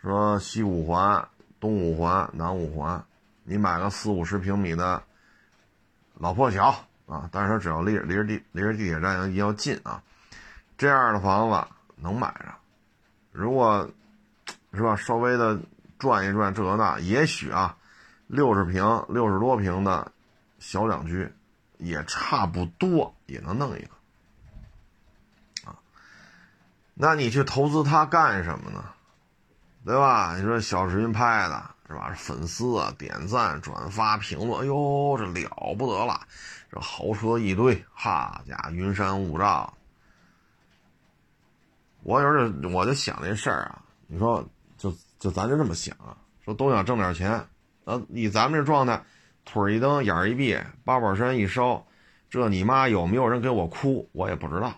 [0.00, 1.28] 说西五环、
[1.60, 3.04] 东五环、南五环，
[3.44, 5.00] 你买个四五十平米的
[6.14, 6.74] 老破小
[7.12, 10.02] 啊，但是它只要离着离着地离着地铁站要要近啊，
[10.78, 12.46] 这样的房子能买着。
[13.32, 13.86] 如果
[14.72, 15.60] 是吧，稍微的
[15.98, 17.76] 转一转这个那，也许啊，
[18.26, 20.10] 六十平、六十多平的
[20.58, 21.30] 小两居
[21.76, 25.70] 也差不多也能弄一个。
[25.70, 25.76] 啊
[26.94, 28.84] 那你去投资它干什么呢？
[29.84, 30.36] 对吧？
[30.36, 32.14] 你说小视频拍的是吧？
[32.16, 36.20] 粉丝啊，点赞、转发、评论，哎呦，这了不得了！
[36.72, 39.72] 这豪车一堆，哈家云山雾罩。
[42.02, 44.42] 我有时候我就想这事儿啊，你说
[44.78, 47.46] 就就咱就这么想啊，说都想挣点钱，
[47.84, 49.02] 呃，以咱们这状态，
[49.44, 51.86] 腿一蹬，眼一闭，八宝山一烧，
[52.30, 54.72] 这你妈有没有人给我哭，我也不知道。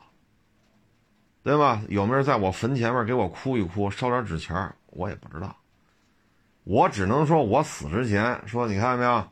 [1.44, 1.82] 对吧？
[1.88, 5.54] 有没有人在我坟前面给我哭一哭，烧点纸钱我也不知道。
[6.64, 9.28] 我只能说，我死之前说，你看见没有，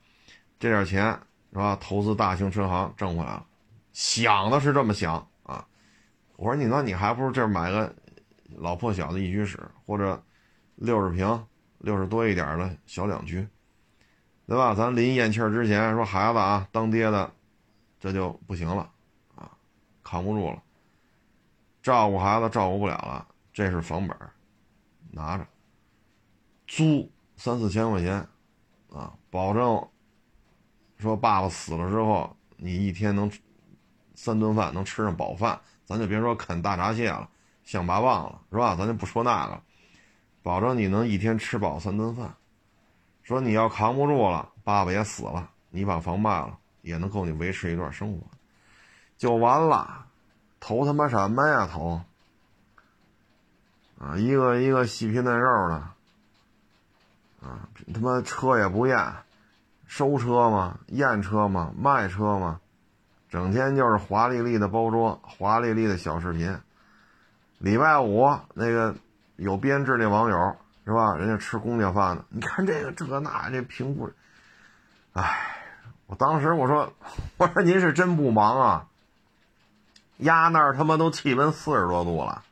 [0.60, 1.18] 这点钱
[1.52, 1.76] 是吧？
[1.80, 3.46] 投资大型车行挣回来了，
[3.92, 5.66] 想的是这么想啊。
[6.36, 7.94] 我说你那你还不如这买个
[8.56, 10.22] 老破小的一居室，或者
[10.76, 11.46] 六十平、
[11.78, 13.46] 六十多一点的小两居，
[14.46, 14.74] 对吧？
[14.74, 17.30] 咱临咽气之前说，孩子啊，当爹的
[18.00, 18.90] 这就不行了
[19.34, 19.50] 啊，
[20.02, 20.62] 扛不住了。
[21.82, 24.16] 照顾孩子照顾不了了，这是房本
[25.10, 25.46] 拿着，
[26.66, 28.26] 租三四千块钱，
[28.90, 29.86] 啊，保证
[31.02, 33.30] 说爸爸死了之后，你一天能
[34.14, 37.28] 三顿饭能吃上饱饭，咱就别说啃大闸蟹了，
[37.64, 38.76] 象拔蚌了，是吧？
[38.76, 39.60] 咱就不说那个，
[40.42, 42.32] 保证你能一天吃饱三顿饭。
[43.24, 48.20] 说你要扛不住了，爸爸也死了，你把房卖了，也能够你维持一段生活，
[49.18, 50.06] 就完了。
[50.60, 51.66] 投他妈什么呀？
[51.66, 52.00] 投
[53.98, 54.16] 啊！
[54.16, 55.74] 一个一个细皮嫩肉的
[57.42, 57.68] 啊！
[57.92, 58.96] 他妈车也不验，
[59.94, 60.78] 收车吗？
[60.86, 61.70] 验车吗？
[61.76, 62.60] 卖车吗？
[63.28, 66.58] 整天就是华丽丽的包装，华丽丽的小视频。
[67.58, 68.94] 礼拜五那个
[69.36, 71.14] 有编制那网友是吧？
[71.16, 72.24] 人家吃公家饭呢。
[72.30, 74.10] 你看这个这那这评估，
[75.12, 75.58] 哎，
[76.06, 76.90] 我当时我说
[77.36, 78.88] 我说您是真不忙啊。
[80.16, 82.42] 压那儿他妈都气温四十多度了，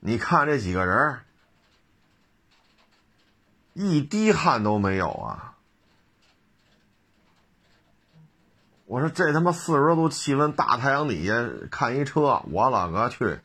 [0.00, 1.20] 你看这几个人，
[3.74, 5.51] 一滴汗都没有啊！
[8.92, 11.32] 我说这他妈四十多度气温，大太阳底下
[11.70, 13.40] 看一车，我勒个去！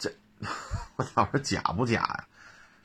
[0.00, 0.12] 这
[0.96, 2.24] 我操，这假不假呀？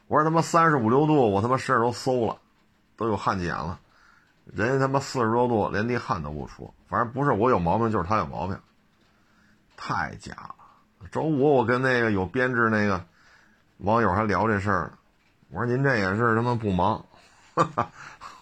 [0.05, 2.37] 我说他妈三十五六度，我他妈身上都馊了，
[2.95, 3.79] 都有汗碱了。
[4.53, 6.71] 人家他妈四十多度，连滴汗都不出。
[6.87, 8.55] 反正不是我有毛病，就是他有毛病，
[9.75, 10.53] 太假了。
[11.11, 13.03] 周五我跟那个有编制那个
[13.79, 14.97] 网友还聊这事儿呢，
[15.49, 17.03] 我说您这也是他妈不忙。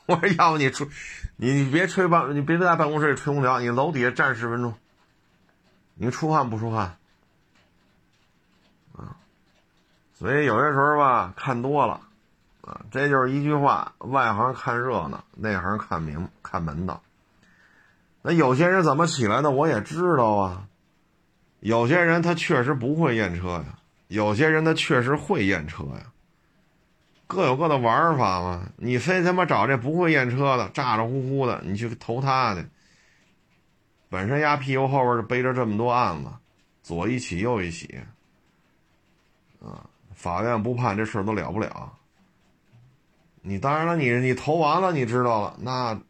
[0.09, 0.89] 我说要不你出，
[1.35, 4.73] 你你别吹办，你别在办公室里吹空调，你楼底下站十分钟，
[5.93, 6.97] 你出汗不出汗？
[8.97, 9.15] 啊，
[10.15, 12.01] 所以有些时候吧，看多了。
[12.61, 17.03] 啊这就是一句话：外行看热闹，内行看明看门道。
[18.23, 20.67] 那有些人怎么起来的，我也知道啊。
[21.59, 23.65] 有些人他确实不会验车呀，
[24.07, 26.11] 有些人他确实会验车呀。
[27.29, 28.71] 各有各的玩法嘛。
[28.77, 32.65] 你非他妈找这不会验车的，咋咋呼呼的，你去投他去。
[34.09, 36.31] 本身压屁股后边背着这么多案子，
[36.81, 37.99] 左一起右一起，
[39.61, 41.93] 啊，法院不判这事都了不了。
[43.41, 46.01] 你当然了，你你投完了，你知道了，那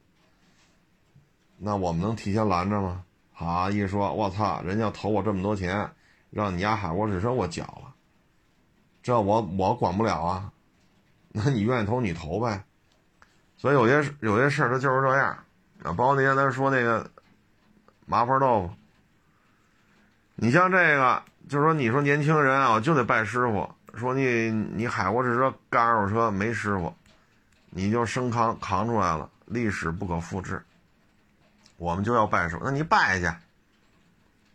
[1.57, 3.03] 那我们能提前拦着吗？
[3.33, 5.91] 好，一说，我操，人家投我这么多钱，
[6.29, 7.93] 让你家海沃士车我缴了，
[9.03, 10.53] 这我我管不了啊。
[11.31, 12.63] 那你愿意投你投呗。
[13.57, 15.27] 所以有些有些事儿它就是这样
[15.83, 15.93] 啊。
[15.93, 17.09] 包括那天咱说那个
[18.05, 18.73] 麻婆豆腐，
[20.35, 26.93] 你像这个，就是说你说年轻人啊，就得拜师傅，说你你海沃士车干二手车没师傅。
[27.71, 30.59] 你就生扛扛出来了，历史不可复制。
[31.77, 33.31] 我们就要拜师傅，那你拜去，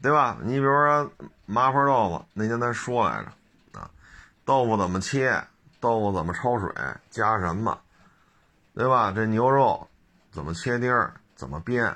[0.02, 0.36] 对吧？
[0.42, 1.08] 你比如说
[1.46, 3.88] 麻婆豆腐，那天咱说来着啊，
[4.44, 5.40] 豆腐怎么切，
[5.84, 6.72] 豆腐怎么焯水，
[7.10, 7.78] 加什么，
[8.74, 9.12] 对吧？
[9.12, 9.86] 这牛肉
[10.32, 11.92] 怎么切丁儿，怎么煸，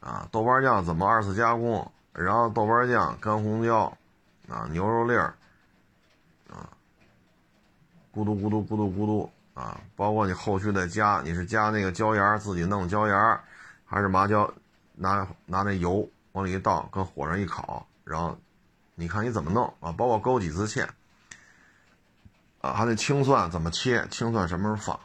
[0.00, 3.92] 啊，豆瓣酱怎么二次加工，然后豆瓣酱、干红椒，
[4.48, 5.34] 啊，牛肉粒儿，
[6.48, 6.64] 啊，
[8.14, 13.38] 咕嘟咕嘟咕嘟咕嘟，啊，包括你后续再加，你是加那个椒盐自己弄椒盐，
[13.84, 14.50] 还是麻椒，
[14.94, 18.34] 拿拿那油往里一倒，搁火上一烤，然后
[18.94, 19.92] 你看你怎么弄啊？
[19.92, 20.88] 包括勾几次芡，
[22.72, 25.00] 还得青蒜怎么切，青蒜什么时候放？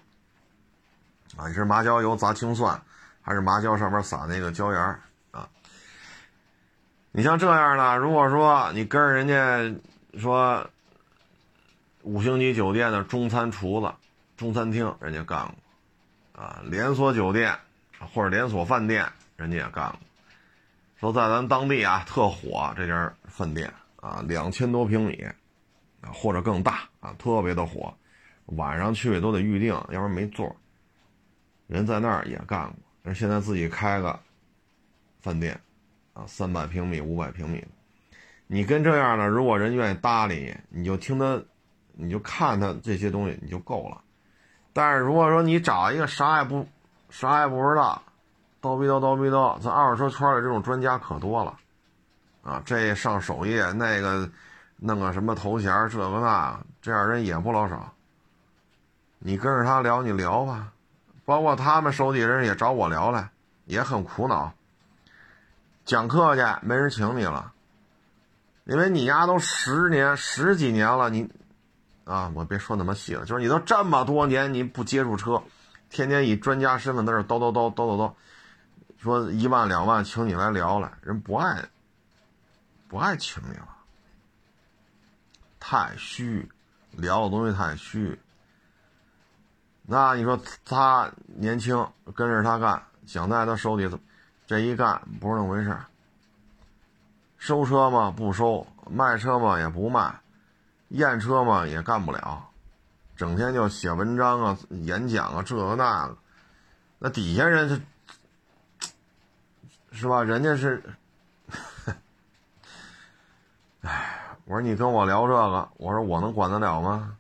[1.38, 2.82] 啊，你是麻椒油砸青蒜，
[3.22, 4.82] 还是麻椒上面撒那个椒盐
[5.32, 5.48] 啊？
[7.12, 9.74] 你像这样的，如果说你跟人家
[10.20, 10.70] 说
[12.04, 13.94] 五星级酒店的中餐厨子、
[14.38, 17.58] 中餐厅，人家干过啊；连锁酒店
[18.14, 20.00] 或者连锁饭店，人家也干过。
[21.00, 25.26] 说在咱当地啊，特火这家饭店啊，两千多平米
[26.02, 27.94] 啊，或者更大啊，特别的火，
[28.46, 30.56] 晚上去都得预定，要不然没座。
[31.68, 34.20] 人在那儿也干过，人现在自己开个
[35.22, 35.58] 饭店，
[36.14, 37.64] 啊，三百平米、五百平米。
[38.48, 41.42] 你跟这样的，如果人愿意搭理你，你就听他，
[41.94, 44.02] 你就看他这些东西，你就够了。
[44.74, 46.68] 但是如果说你找一个啥也不、
[47.10, 48.02] 啥也不知道，
[48.62, 51.58] 叨逼叨叨逼叨，咱二手车圈里这种专家可多了，
[52.44, 54.30] 啊，这上首页，那个
[54.84, 57.94] 弄个什么头衔，这个那，这样人也不老少。
[59.20, 60.74] 你跟着他聊，你聊吧。
[61.24, 63.30] 包括他们手底人也找我聊来，
[63.66, 64.52] 也很苦恼。
[65.86, 67.54] 讲课去没人请你了，
[68.64, 71.30] 因为你丫都十年十几年了，你
[72.04, 75.44] 啊，我别说那么细了，就是你都这么多年你不接触车，
[75.92, 78.14] 天天以专家身份在这叨叨叨叨叨叨，
[78.98, 81.64] 说一万两万请你来聊来，人不爱
[82.88, 83.71] 不爱请你了，
[85.72, 86.52] 太虚，
[86.92, 88.20] 聊的东西太虚。
[89.84, 93.90] 那你说他年轻，跟着他干，想在他手里，
[94.46, 95.78] 这一干不是那么回事
[97.38, 100.14] 收车嘛不收，卖车嘛也不卖，
[100.90, 102.50] 验车嘛也干不了，
[103.16, 106.18] 整天就写文章啊、演讲啊，这个那个。
[107.00, 107.82] 那底下人是
[109.94, 110.22] 是吧？
[110.22, 110.84] 人家是，
[114.52, 117.16] 我说你跟我聊这个，我说我能管得了吗？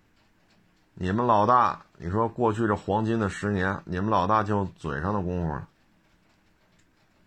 [0.96, 1.80] 你们老大。
[1.96, 5.66] 你说过去这黄金的十年，你们老大就嘴上的功夫了。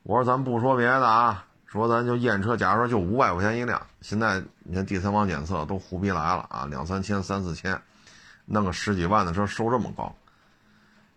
[0.03, 7.81] 我说咱不说别的啊，说咱就验车，假如说就五百块钱一辆，现在你看第三方检测都胡逼来了啊，两三千、三四千，
[8.45, 10.15] 弄个十几万的车收这么高。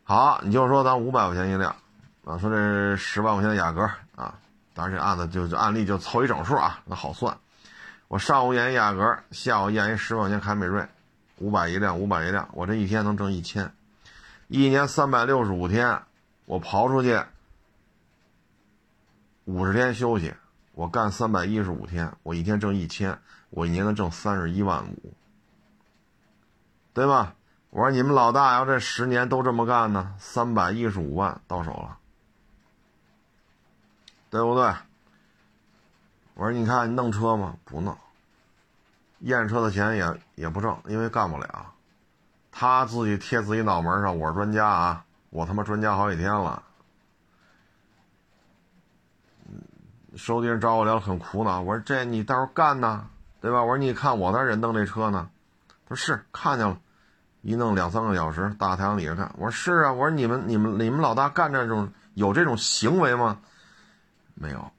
[0.06, 1.76] 好，你就说咱五百块钱一辆
[2.24, 3.82] 啊，说这十万块钱的雅阁
[4.16, 4.34] 啊，
[4.74, 7.38] 当然这案子就就案例就凑一整数啊，那好算。
[8.08, 10.88] 我上午验一雅阁，下午验一十万块钱凯美瑞。
[11.40, 13.72] 五百一辆，五百一辆，我这一天能挣一千，
[14.48, 16.02] 一年三百六十五天，
[16.46, 17.22] 我刨出去
[19.46, 20.34] 五十天休息，
[20.72, 23.20] 我干三百一十五天，我一天挣一千，
[23.52, 25.14] 我一年能挣三十一万五，
[26.92, 27.36] 对吧？
[27.70, 32.00] 我说你们老大要这十年都这么干呢，三百一十五万到手了，
[34.32, 34.74] 对不对？
[36.38, 37.56] 我说你看你弄车吗？
[37.66, 37.98] 不弄。
[39.22, 41.74] 验车的钱也也不挣，因为干不了。
[42.52, 46.62] 他自己贴自己脑门上，我是专家啊，我他妈专家好几天了。
[50.16, 53.08] 收地人找我聊很苦恼，我说这你到时候干呢，
[53.42, 53.64] 对吧？
[53.64, 55.28] 我说你看我那人弄这车呢，
[55.88, 56.80] 他说是看见了，
[57.42, 59.34] 一弄两三个小时，大太阳底下干。
[59.40, 63.40] 我说是啊，我说你们你们你们老大干这种有这种行为吗？
[64.36, 64.72] 没有。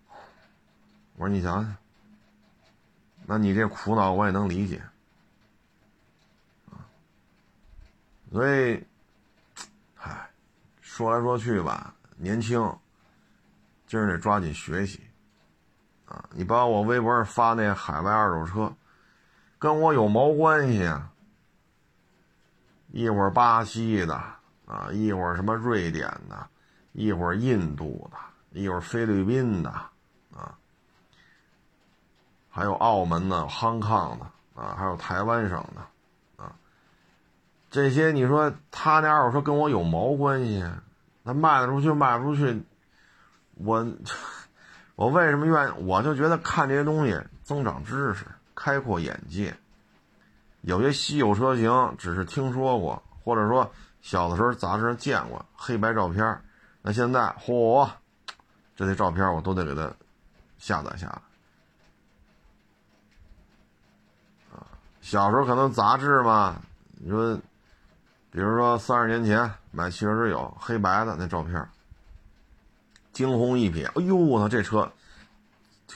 [1.18, 1.76] 我说你想想。
[3.26, 4.82] 那你这苦恼我也能理解，
[6.70, 6.80] 啊，
[8.32, 8.82] 所以，
[9.96, 10.30] 唉，
[10.80, 12.74] 说来说去吧，年轻，
[13.86, 15.02] 今儿得抓紧学习，
[16.06, 18.72] 啊，你把我微博上发那海外二手车，
[19.58, 21.12] 跟我有毛关系啊？
[22.92, 24.14] 一会儿巴西的，
[24.64, 26.48] 啊，一会儿什么瑞典的，
[26.92, 28.16] 一会儿印度的，
[28.58, 29.68] 一会儿菲律宾的。
[29.68, 30.56] 啊
[32.58, 34.26] 还有澳门的、康康的
[34.60, 36.50] 啊，还有台湾省的啊，
[37.70, 40.64] 这些你说他那二手车跟我有毛关系？
[41.24, 42.60] 他卖得出去卖不出去，
[43.54, 43.86] 我
[44.96, 45.72] 我为什么愿意？
[45.84, 49.54] 我就觉得看这些东西增长知识、开阔眼界。
[50.62, 53.70] 有些稀有车型只是听说过，或者说
[54.02, 56.42] 小的时候杂志上见过黑白照片，
[56.82, 57.88] 那现在嚯，
[58.74, 59.88] 这些照片我都得给它
[60.58, 61.22] 下载下来。
[65.10, 66.60] 小时候可能杂志嘛，
[66.98, 67.34] 你说，
[68.30, 71.66] 比如说三十年前买汽车之友黑白的那照片，
[73.14, 74.92] 惊鸿一瞥，哎呦，我操，这车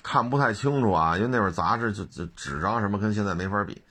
[0.02, 3.82] 看不太清楚啊，因为那会儿杂志就就纸张什么跟现在没法比，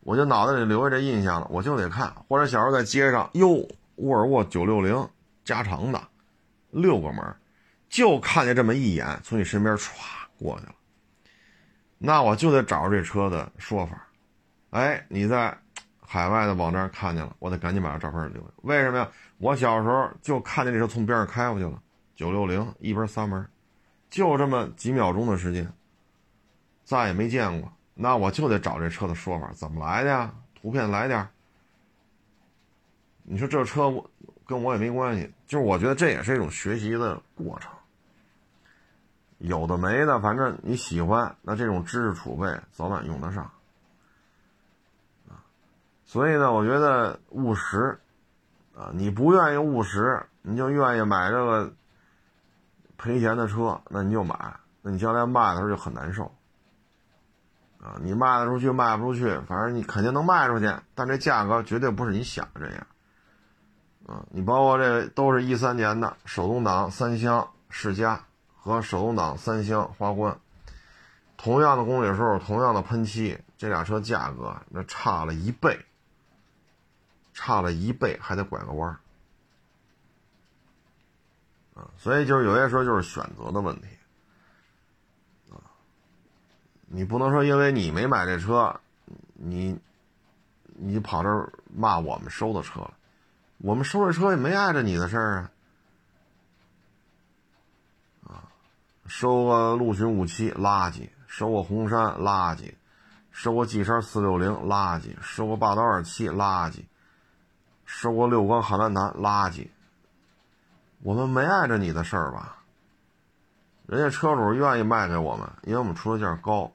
[0.00, 2.10] 我就脑袋里留下这印象了，我就得看。
[2.26, 5.06] 或者小时候在街上，哟，沃尔沃九六零
[5.44, 6.02] 加长的，
[6.70, 7.22] 六个门，
[7.90, 9.90] 就看见这么一眼，从你身边歘
[10.38, 10.72] 过去了，
[11.98, 14.06] 那我就得找着这车的说法。
[14.70, 15.56] 哎，你在
[16.00, 18.48] 海外的网站看见了，我得赶紧把这照片留下。
[18.62, 19.08] 为什么呀？
[19.38, 21.80] 我小时候就看见这车从边上开过去了，
[22.14, 23.46] 九六零一边三门，
[24.08, 25.72] 就这么几秒钟的时间，
[26.84, 27.72] 再也没见过。
[27.94, 30.32] 那我就得找这车的说法，怎么来的呀？
[30.60, 31.26] 图片来点
[33.22, 34.10] 你说这车我
[34.46, 37.70] 跟我也没关系，就是我觉得这也是一种学习的过程。
[39.38, 43.50] 有的没的，反正你喜欢，那这种知识储备早晚用得上。
[46.10, 47.96] 所以呢，我觉得务实，
[48.76, 51.72] 啊，你不愿意务实，你就愿意买这个
[52.98, 56.24] 赔钱的车，那你就买，那你将来卖的时候就很难受，
[57.80, 62.86] 啊，你卖得出去卖不出去，反正你肯定能卖出去，但这价格绝对不是你想的这样，
[64.08, 68.20] 啊，你包括这都是一三年的手动挡三厢世嘉
[68.56, 70.36] 和手动挡三厢花冠，
[71.36, 75.86] 同样的公里数，同样的喷漆，这俩车价格那差了一倍。
[77.42, 79.00] 差了一倍，还得拐个弯儿，
[81.80, 83.86] 啊，所以就是有些时候就是选择的问题，
[85.50, 85.56] 啊，
[86.86, 88.78] 你不能说因为你没买这车，
[89.32, 89.80] 你，
[90.64, 92.92] 你跑这骂我们收的车了，
[93.56, 95.48] 我们收这车也没碍着你的事儿
[98.24, 98.44] 啊，啊，
[99.06, 102.74] 收个陆巡五七垃圾，收个红山垃圾，
[103.32, 106.84] 收个 G 三四六零垃圾，收个霸道二七垃圾。
[107.92, 109.68] 收过六缸汉兰达垃圾，
[111.02, 112.58] 我们没碍着你的事儿吧？
[113.86, 116.70] 人家车主愿意卖给我们，因为我们出的价高。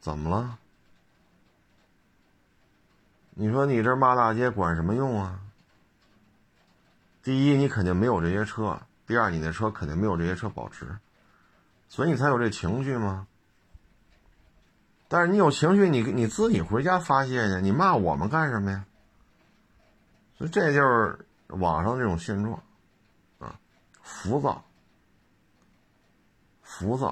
[0.00, 0.58] 怎么了？
[3.34, 5.38] 你说你这骂大街管什么用啊？
[7.22, 10.98] 第一，你肯定没有这些车；第二，你那车肯定没有这些车保值，
[11.88, 13.28] 所以你才有这情绪吗？
[15.06, 18.84] 但是你有情绪，你你自己回家发泄去，你骂我们干什么呀？
[20.48, 22.60] 这就是网上这种现状，
[23.38, 23.58] 啊，
[24.02, 24.64] 浮躁，
[26.62, 27.08] 浮躁，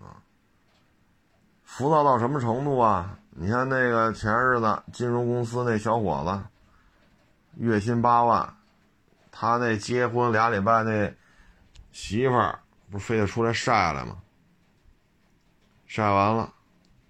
[0.00, 0.20] 啊，
[1.64, 3.18] 浮躁到什么程度啊？
[3.30, 8.56] 你看那个前日子金融公司那小伙子，月薪八万，
[9.30, 11.14] 他那结婚俩礼拜那
[11.90, 12.58] 媳妇儿
[12.90, 14.18] 不非得出来晒来吗？
[15.86, 16.52] 晒完了，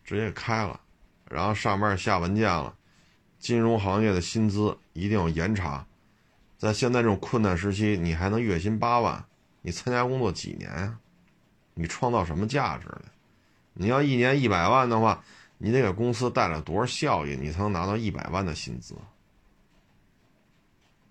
[0.04, 0.80] 直接开了，
[1.24, 2.74] 然后上面下文件了。
[3.38, 5.86] 金融行业的薪资一定要严查，
[6.58, 9.24] 在现在这种困难时期，你还能月薪八万？
[9.62, 10.98] 你参加工作几年呀？
[11.74, 13.04] 你创造什么价值呢？
[13.74, 15.24] 你要一年一百万的话，
[15.56, 18.94] 你得给公司带来多少效益，你才能拿到一百万的薪资？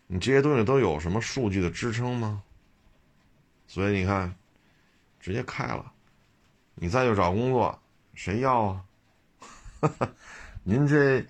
[0.08, 2.44] 你这些东西都有什么数据的支撑吗？
[3.68, 4.36] 所以你看，
[5.20, 5.92] 直接开了，
[6.76, 7.80] 你再去找工作，
[8.14, 8.86] 谁要啊？
[10.64, 11.26] 您这。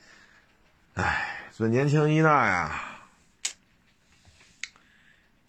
[0.95, 3.05] 唉，这年轻一代啊，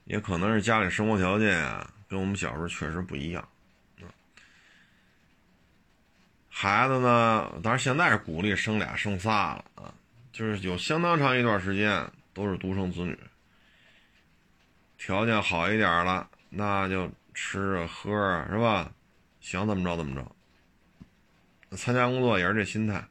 [0.05, 3.49] 也可能是家里生活条件啊，跟我们小时候确实不一样。
[6.51, 9.95] 孩子呢，当然现在是鼓励生俩生仨了啊，
[10.35, 13.19] 就是有相当长一段时间都是独生子女，
[14.99, 18.93] 条件好一点了，那就吃啊喝啊是吧？
[19.41, 21.75] 想怎么着怎么着。
[21.75, 23.03] 参加工作也是这心态。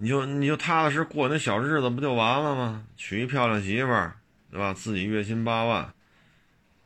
[0.00, 2.86] 你就你就踏踏实过你那小日子不就完了吗？
[2.96, 4.16] 娶一漂亮媳妇儿，
[4.48, 4.72] 对吧？
[4.72, 5.92] 自己月薪八万，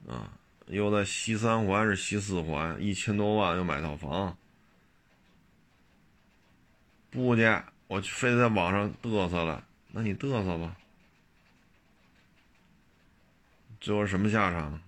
[0.08, 0.32] 啊，
[0.66, 4.34] 又在西三环是西四环，一千多万又买套房，
[7.10, 7.42] 不去，
[7.86, 10.74] 我非得在网上嘚瑟了，那你嘚瑟吧，
[13.78, 14.80] 最后什么下场？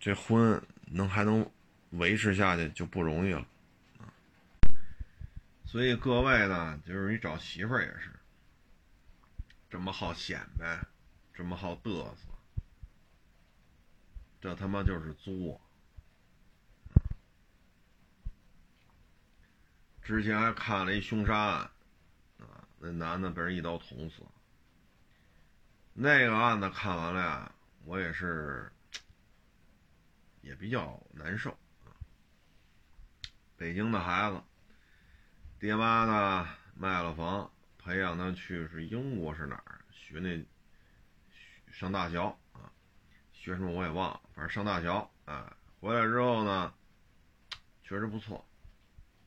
[0.00, 1.46] 这婚能还能
[1.90, 3.46] 维持下去就不容易了。
[5.74, 8.08] 所以各位呢，就是你找媳妇儿也是
[9.68, 10.86] 这么好显摆，
[11.32, 12.28] 这么好嘚瑟，
[14.40, 15.60] 这他妈就是作。
[20.00, 21.70] 之前还看了一凶杀案，
[22.38, 24.22] 啊，那男的被人一刀捅死。
[25.92, 27.52] 那个案子看完了呀，
[27.84, 28.70] 我也是
[30.40, 31.58] 也比较难受。
[33.56, 34.40] 北京的孩子。
[35.64, 40.44] 爹妈呢卖了房，培养他去是英国是哪儿学那
[41.72, 42.20] 上大学
[42.52, 42.70] 啊，
[43.32, 46.74] 学什么我也忘了，反正上大学啊，回来之后呢，
[47.82, 48.44] 确实不错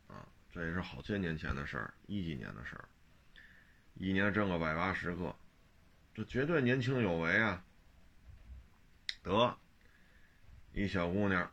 [0.07, 2.87] 啊，这也是好些年前的事儿，一几年的事儿，
[3.95, 5.35] 一年挣个百八十个，
[6.13, 7.65] 这绝对年轻有为啊，
[9.23, 9.57] 得
[10.71, 11.51] 一小姑娘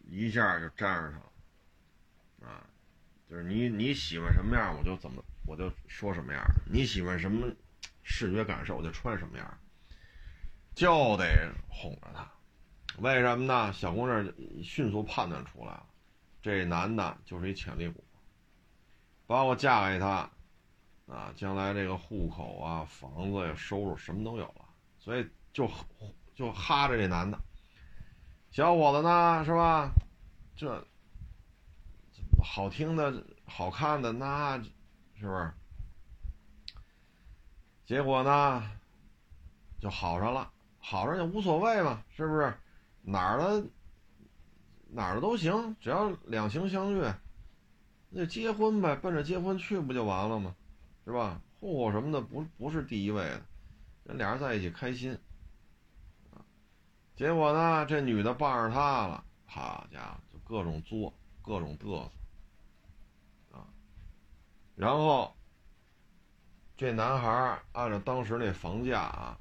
[0.00, 1.18] 一下就粘上他
[2.44, 2.66] 了啊。
[3.30, 6.42] 就是你你喜欢什么样，我就怎么我就说什么样。
[6.68, 7.46] 你喜欢什么
[8.02, 9.58] 视觉感受，我就穿什么样，
[10.74, 12.28] 就得哄着他。
[12.98, 13.72] 为什么呢？
[13.72, 14.32] 小姑娘
[14.64, 15.86] 迅速判断出来了，
[16.42, 18.02] 这男的就是一潜力股，
[19.28, 20.28] 把我嫁给他，
[21.06, 24.64] 啊，将来这个户口啊、房子呀、收入什么都有了，
[24.98, 25.70] 所以就
[26.34, 27.38] 就哈着这男的。
[28.50, 29.92] 小伙子呢，是吧？
[30.56, 30.84] 这。
[32.42, 34.56] 好听的、好看的，那
[35.14, 35.52] 是不是？
[37.86, 38.62] 结果呢，
[39.80, 42.54] 就好上了，好上就无所谓嘛，是不是？
[43.02, 43.64] 哪儿的
[44.88, 47.14] 哪儿的都行，只要两情相悦，
[48.10, 50.54] 那就结婚呗，奔着结婚去不就完了吗？
[51.04, 51.40] 是吧？
[51.58, 53.42] 户口什么的不不是第一位的，
[54.04, 55.18] 人俩人在一起开心。
[57.16, 61.12] 结果呢，这女的傍上他了，好家伙，就各种作，
[61.42, 62.10] 各种嘚瑟。
[64.80, 65.36] 然后，
[66.74, 69.38] 这男孩按照当时那房价啊，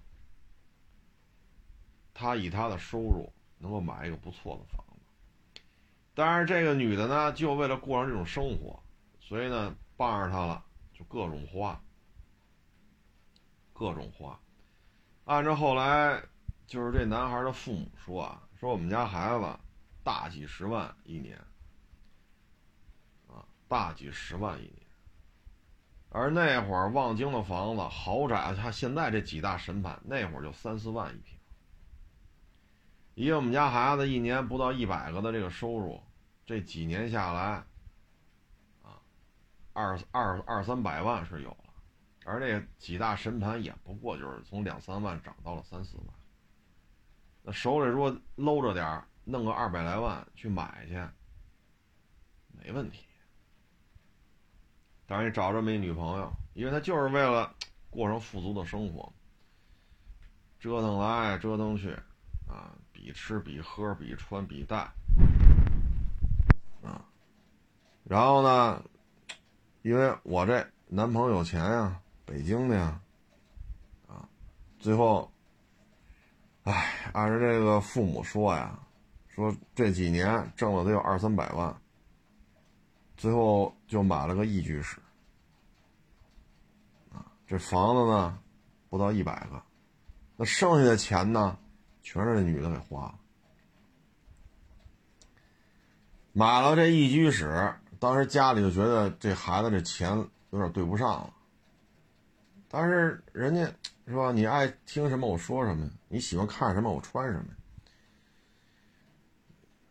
[2.13, 5.61] 他以他的收入能够买一个不错的房子。
[6.13, 8.77] 但是这个女的呢，就为了过上这种生活，
[9.21, 10.61] 所以呢，傍上他了，
[10.93, 11.81] 就各种花，
[13.71, 14.37] 各种花。
[15.23, 16.21] 按照后来
[16.67, 19.59] 就是这男孩的父母说啊，说我们家孩子
[20.03, 21.37] 大几十万一年，
[23.29, 24.78] 啊，大几十万一年。
[26.09, 31.37] 而那会儿望京的房子豪宅，他现在这几大神盘，那会儿就三四万一平。
[33.13, 36.01] 以我们家孩子一年不到一百个的这个收入，
[36.45, 37.63] 这几年下来，
[38.81, 38.99] 啊，
[39.73, 41.65] 二二二三百万是有了。
[42.25, 46.07] 而这几大神盘也不过就是从两三万涨到了三四万。
[47.43, 50.95] 那手里如果搂着点，弄个二百来万去买去，
[52.51, 53.08] 没问题。
[55.11, 57.51] 但是找这么一女朋友，因为他就是为了
[57.89, 59.11] 过上富足的生活，
[60.59, 61.93] 折腾来折腾去，
[62.47, 64.77] 啊，比吃比喝比穿比戴，
[66.83, 67.03] 啊，
[68.03, 68.83] 然后呢，
[69.81, 73.01] 因为我这男朋友有钱呀，北京的呀，
[74.07, 74.29] 啊，
[74.77, 75.31] 最后，
[76.65, 78.79] 哎，按照这个父母说呀，
[79.27, 81.75] 说这几年挣了得有二三百万。
[83.19, 84.97] 最后就买了个一居室，
[87.11, 88.39] 啊，这房子呢
[88.89, 89.61] 不到一百个，
[90.37, 91.57] 那剩下的钱呢，
[92.01, 93.15] 全是这女的给花了。
[96.31, 100.17] 买了这一居室，当时家里就觉得这孩子这钱
[100.51, 101.33] 有点对不上了，
[102.69, 103.65] 但是人家
[104.07, 104.31] 是吧？
[104.31, 107.47] 你爱听什么我说什么，你喜欢看什么我穿什么。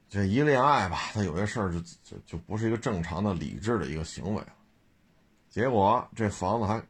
[0.08, 4.48] 这一恋爱吧，他有些事儿就就就不是一个正常的理智的一个行为了。
[5.50, 6.82] 结果这房子还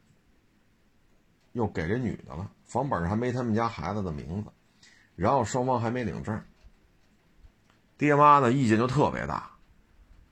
[1.51, 4.49] 又给这女的了，房本还没他们家孩子的名字，
[5.15, 6.41] 然后双方还没领证。
[7.97, 9.51] 爹妈呢意见就特别大，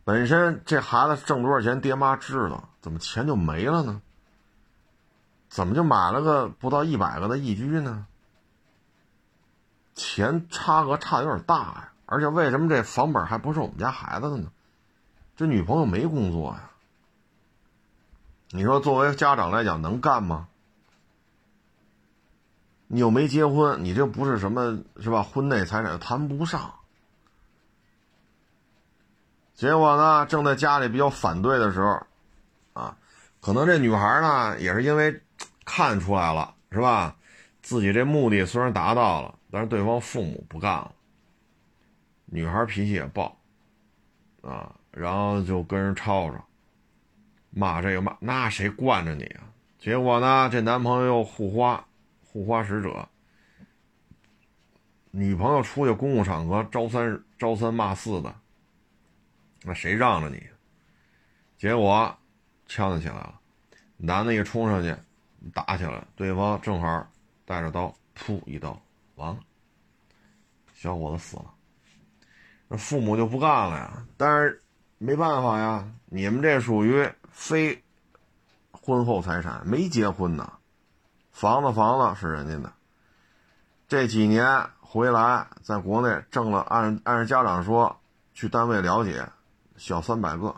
[0.05, 4.01] 本身这孩子挣多少钱，爹妈知道，怎么钱就没了呢？
[5.49, 8.07] 怎么就买了个不到一百个的一居呢？
[9.93, 11.93] 钱差额差的有点大呀。
[12.07, 14.49] 而且为什么这房本还不是我们家孩子的呢？
[15.35, 16.71] 这女朋友没工作呀。
[18.49, 20.47] 你说作为家长来讲能干吗？
[22.87, 25.21] 你又没结婚，你这不是什么是吧？
[25.21, 26.73] 婚内财产谈不上。
[29.53, 32.01] 结果呢，正在家里比较反对的时候，
[32.71, 32.97] 啊，
[33.41, 35.21] 可能这女孩呢也是因为
[35.65, 37.17] 看出来了是吧？
[37.61, 40.93] 自己这目的虽然达到了，但是对方父母不干了。
[42.29, 43.37] 女孩脾气也暴，
[44.41, 46.45] 啊，然后就跟人吵吵，
[47.49, 49.51] 骂这个骂那，谁惯着你啊？
[49.79, 51.87] 结果呢，这男朋友护花，
[52.25, 53.07] 护花使者，
[55.11, 58.35] 女朋友出去公共场合招三招三骂四的，
[59.63, 60.43] 那谁让着你？
[61.57, 62.15] 结果
[62.65, 63.39] 呛起来了，
[63.95, 64.93] 男的一冲上去
[65.53, 67.09] 打起来，对方正好
[67.45, 68.79] 带着刀，噗一刀，
[69.15, 69.39] 完了，
[70.73, 71.53] 小伙子死了。
[72.67, 74.61] 那父母就不干了呀，但是
[74.97, 77.83] 没办法呀，你们这属于非
[78.71, 80.53] 婚后财产没结婚呢，
[81.31, 82.73] 房子房子是人家的。
[83.87, 87.97] 这几年回来，在国内挣了，按按家长说，
[88.33, 89.29] 去单位了解，
[89.77, 90.53] 小三百个。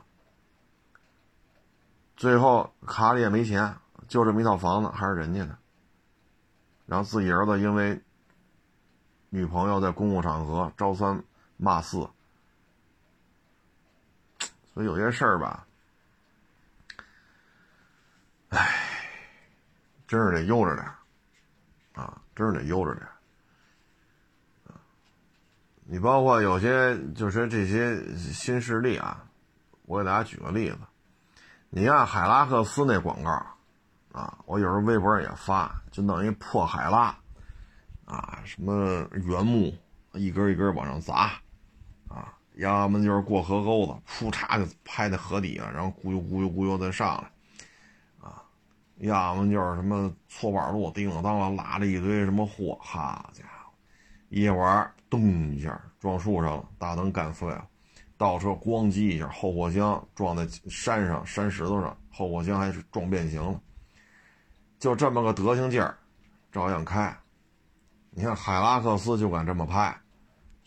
[2.17, 3.75] 最后卡里也没钱，
[4.07, 5.55] 就这么一套房子还是人家的。
[6.87, 8.01] 然后自己儿子因为
[9.29, 11.23] 女朋友在公共场合招三
[11.61, 11.97] 骂四，
[14.73, 15.67] 所以有些事儿吧，
[18.47, 18.67] 唉，
[20.07, 20.87] 真是得悠着点
[21.93, 23.05] 啊，真是得悠着点
[25.83, 29.25] 你包括有些就是这些新势力啊，
[29.83, 30.77] 我给大家举个例子。
[31.69, 33.31] 你看海拉克斯那广告，
[34.11, 37.17] 啊，我有时候微博上也发，就弄一破海拉，
[38.05, 39.75] 啊，什么原木
[40.13, 41.41] 一根一根往上砸，
[42.59, 48.43] 要么就是过河沟子，噗嚓就拍在河底了，然后咕悠咕悠咕悠再上来，啊，
[48.97, 53.71] 要么就是什么搓板路，叮当当拉着一堆什么货，好家伙，
[54.27, 57.65] 一会儿咚一下撞树上了，大灯干碎了。
[58.17, 63.57] 倒车咣叽一下，后货箱撞在山上山石头上，后货箱还是撞变形了。
[64.77, 65.97] 就这么个德行劲儿，
[66.51, 67.17] 照样开。
[68.09, 69.97] 你看海拉克斯就敢这么拍，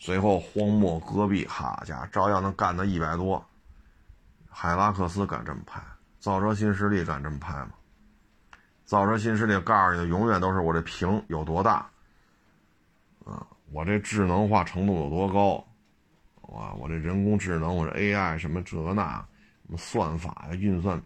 [0.03, 3.41] 最后荒漠戈壁，哈家伙照样能干到一百多。
[4.49, 5.81] 海拉克斯敢这么拍，
[6.19, 7.69] 造车新势力敢这么拍吗？
[8.83, 11.89] 造车新势力告诉你的永远都是我这屏有多大，
[13.23, 15.65] 啊，我这智能化程度有多高。
[16.49, 19.25] 哇，我这人工智能，我这 AI 什么这那，
[19.65, 21.01] 什么算法呀、运算，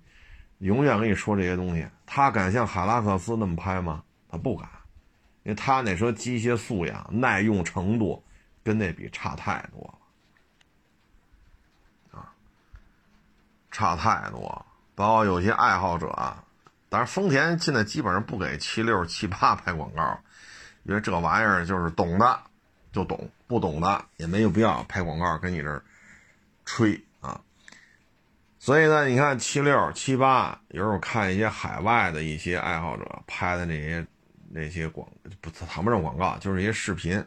[0.57, 1.87] 永远跟你说这些东西。
[2.07, 4.03] 他敢像海拉克斯那么拍吗？
[4.27, 4.67] 他不敢，
[5.43, 8.23] 因为他那车机械素养、耐用程度
[8.67, 9.81] 跟那比差太多
[12.11, 12.29] 了，啊，
[13.71, 14.65] 差太多。
[14.93, 16.43] 包括有些爱好者啊，
[16.89, 20.19] 当然丰田现在基本上不给七六、七八拍广告，
[20.83, 22.41] 因为这玩意儿就是懂的。
[22.93, 25.83] 就懂不懂的也没有必要拍广告跟你这儿
[26.65, 27.39] 吹啊，
[28.57, 34.07] 所以呢，你看七六七八，有时候看一些海外的一些爱好者拍的那些
[34.49, 35.07] 那些广
[35.41, 37.23] 不谈不上广告，就是一些视频，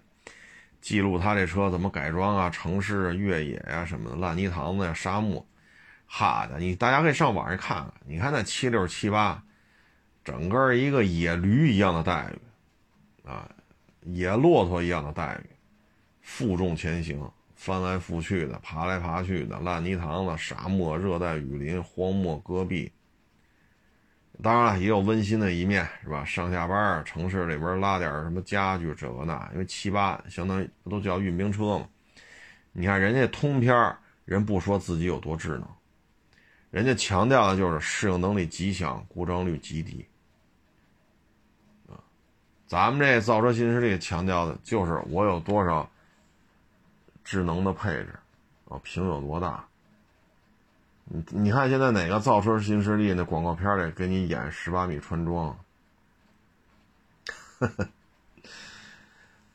[0.80, 5.46] 记录他这车怎么改装啊，城市越野呀什么的，烂泥塘子呀，沙漠，
[6.06, 9.42] 哈的，你大家可以上网上看看，你看那七六七八，
[10.24, 13.48] 整个一个野驴一样的待遇啊，
[14.02, 15.50] 野骆驼一样的待遇。
[16.22, 22.90] 负重前行，翻来覆去的，爬来爬去的，烂泥塘子、沙漠、热带雨林、荒漠戈壁。
[24.42, 26.24] 当然了，也有温馨的一面，是吧？
[26.24, 31.86] 上下班城市里边拉点什么家具，这个那，因为七八相当于不都叫运兵车嘛。
[32.72, 35.66] 你看人家通篇人不说自己有多智能，
[36.70, 40.06] 人家强调的就是适应能力极强，故障率极低。
[41.88, 41.98] 啊，
[42.66, 45.88] 咱们这造车新势力强调的就是我有多少。
[47.22, 48.18] 智能的配置，
[48.68, 49.64] 啊，屏有多大？
[51.12, 55.58] 你你看现在哪个造车新势力那广告片里给你演十八米穿桩？
[57.58, 57.88] 呵呵，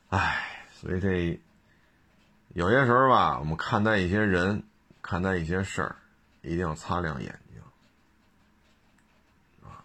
[0.09, 1.39] 唉，所以这
[2.49, 4.63] 有些时候吧，我们看待一些人，
[5.01, 5.95] 看待一些事儿，
[6.41, 7.61] 一定要擦亮眼睛
[9.63, 9.79] 啊！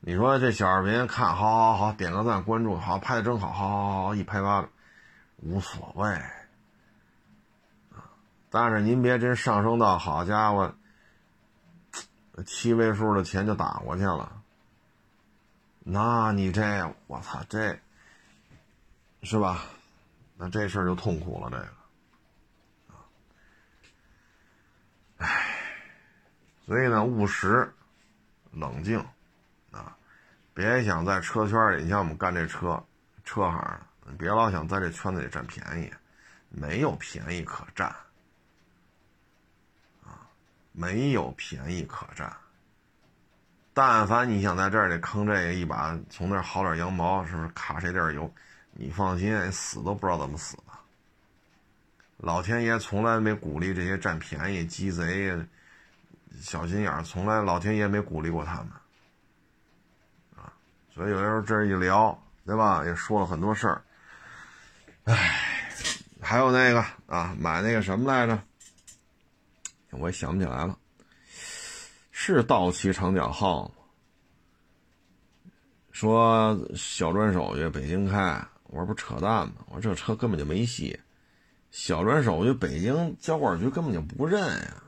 [0.00, 4.68] 你说这小视频看好好好，点个赞，关注，好拍的真好，好好好，一拍巴掌，
[5.36, 6.20] 无所谓。
[8.54, 10.74] 但是您别真上升到好家伙，
[12.44, 14.42] 七位数的钱就打过去了，
[15.78, 17.80] 那你这我操这，
[19.22, 19.62] 是吧？
[20.36, 21.66] 那这事儿就痛苦了，这个，
[25.16, 25.46] 唉，
[26.66, 27.72] 所以呢，务实、
[28.50, 29.02] 冷静
[29.70, 29.96] 啊，
[30.52, 32.84] 别想在车圈里，你像我们干这车
[33.24, 35.90] 车行，你别老想在这圈子里占便宜，
[36.50, 37.90] 没有便宜可占。
[40.72, 42.32] 没有便宜可占。
[43.74, 48.30] 但凡你想在这里坑这个一把，从那儿薅点羊毛，是不是卡谁地儿有？
[48.72, 50.62] 你放心，死都不知道怎么死的。
[52.18, 55.34] 老天爷从来没鼓励这些占便宜、鸡贼、
[56.40, 58.68] 小心眼儿，从来老天爷没鼓励过他们。
[60.36, 60.52] 啊，
[60.94, 62.84] 所以有的时候这一聊，对吧？
[62.84, 63.82] 也说了很多事儿。
[65.04, 65.40] 唉，
[66.20, 68.38] 还有那个啊，买那个什么来着？
[70.00, 70.78] 我也想不起来了，
[72.10, 73.74] 是道奇长角号吗？
[75.90, 79.56] 说小专手续北京开，我说不扯淡吗？
[79.68, 80.98] 我说这车根本就没戏，
[81.70, 84.82] 小专手续北京交管局根本就不认呀。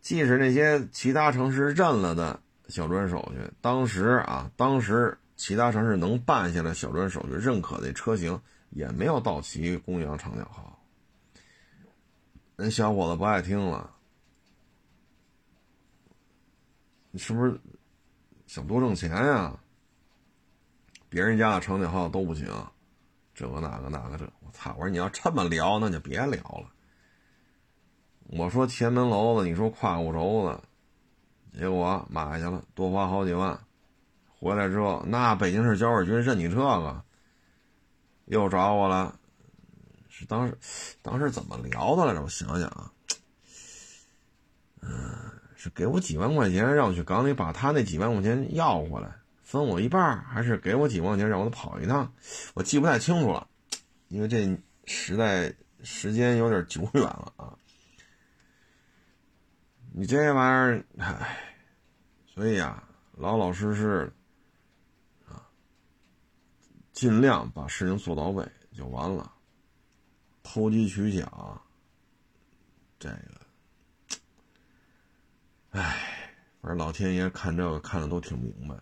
[0.00, 3.40] 即使那些其他城市认了的，小专手续。
[3.60, 10.80] 当时啊，当时其他城市能办下来小专手续认可的车型，也没有道奇、公羊、长角号。
[12.56, 13.95] 人小伙子不爱听了，
[17.16, 17.60] 是不是
[18.46, 19.58] 想多挣钱呀？
[21.08, 22.46] 别人家的长角号都不行，
[23.34, 24.74] 这个那个那个这，我操！
[24.76, 26.72] 我说你要这么聊，那就别聊了。
[28.24, 33.58] 我说前门楼子，你说胯骨轴子，结果买去了，多花好几万，
[34.38, 37.04] 回来之后，那北京市交管局认你这个，
[38.24, 39.18] 又找我了。
[40.08, 40.58] 是当时，
[41.02, 42.22] 当时怎么聊的来着？
[42.22, 42.90] 我想想啊，
[44.80, 45.35] 嗯，
[45.70, 52.12] 给我几万块钱，让我去港里把他那几万块钱要回来，分我一半，还是给我几万块钱让我跑一趟？
[52.54, 53.48] 我记不太清楚了，
[54.08, 55.52] 因为这时代
[55.82, 57.56] 时间有点久远了啊。
[59.92, 61.38] 你这玩意儿，唉，
[62.26, 64.12] 所以啊，老老实实
[65.26, 65.40] 啊，
[66.92, 69.32] 尽量把事情做到位就完了。
[70.42, 71.60] 投机取巧，
[72.98, 73.35] 这个，
[75.76, 78.74] 唉，反正老天爷看这个看的都挺明白，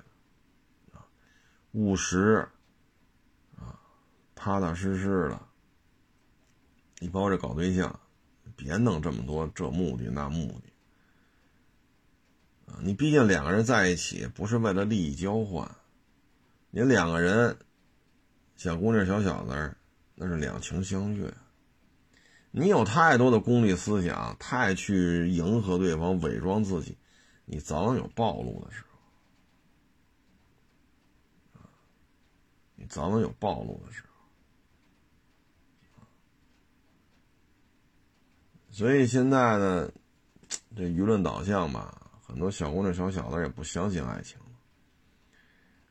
[1.72, 2.48] 务实，
[3.56, 3.74] 啊，
[4.36, 5.40] 踏踏实实的。
[7.00, 7.98] 你包括这搞对象，
[8.54, 10.72] 别弄这么多这目的那目的，
[12.72, 15.68] 啊，你毕竟两个人在一起不是为了利益交换，
[16.70, 17.58] 你两个人，
[18.54, 19.76] 小姑娘小小子，
[20.14, 21.34] 那是两情相悦。
[22.56, 26.96] 你有太多的功利思想，太去迎合对方、伪装自己，
[27.44, 28.88] 你早晚有暴露的时候。
[32.76, 34.08] 你早晚有暴露的时候。
[38.70, 39.90] 所以现在呢，
[40.76, 44.46] 这舆论导向吧，很多小姑娘、小小子也不相信爱情了，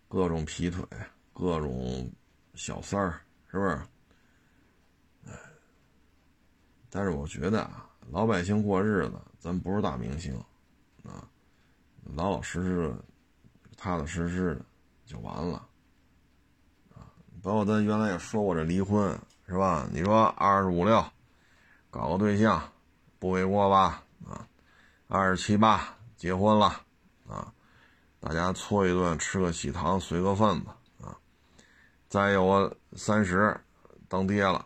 [0.08, 0.82] 各种劈腿，
[1.34, 2.10] 各种
[2.56, 3.20] 小三儿，
[3.52, 3.82] 是不是？
[6.96, 10.32] 但是我觉得啊，老百姓过日子，咱不是大明星，
[11.04, 11.26] 啊，
[12.04, 12.96] 老老实实的、
[13.76, 14.62] 踏踏实实的
[15.04, 15.58] 就完了，
[16.94, 17.10] 啊，
[17.42, 19.90] 包括咱原来也说过这离婚是吧？
[19.92, 21.04] 你说二十五六
[21.90, 22.62] 搞个对象
[23.18, 24.04] 不为过吧？
[24.30, 24.48] 啊，
[25.08, 26.80] 二十七八结婚了，
[27.28, 27.52] 啊，
[28.20, 30.68] 大家搓一顿，吃个喜糖，随个份子，
[31.04, 31.18] 啊，
[32.08, 33.60] 再有个三十
[34.08, 34.64] 当爹了。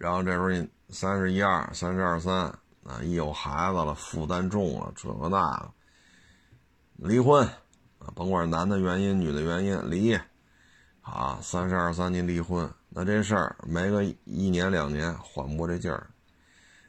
[0.00, 2.34] 然后这时候你三十一二、三十二三
[2.84, 5.70] 啊，一有孩子了，负担重了，这个那个，
[6.96, 7.46] 离婚
[7.98, 10.18] 啊，甭管男的原因、女的原因离，
[11.02, 16.08] 啊，三十二三您离婚，那这事儿没个一年两年缓不过这劲儿。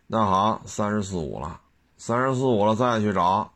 [0.08, 1.60] 那好，三十四五了，
[1.98, 3.52] 三十四五了再去找，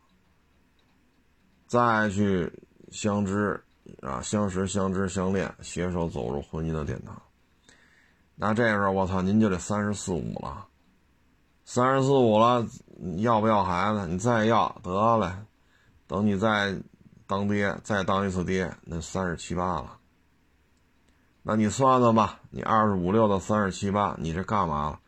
[1.65, 2.51] 再去
[2.91, 3.63] 相知
[4.01, 7.15] 啊，相识、相知、相恋，携手走入婚姻的殿堂。
[8.37, 10.65] 那这时候我操，您就得三十四五了，
[11.63, 12.67] 三十四五了，
[13.17, 14.05] 要不要孩子？
[14.07, 15.45] 你再要得了，
[16.05, 16.77] 等你再
[17.25, 19.97] 当爹，再当一次爹，那三十七八了。
[21.43, 24.99] 那你算算吧，你二十五六到三十七八，你这干嘛了？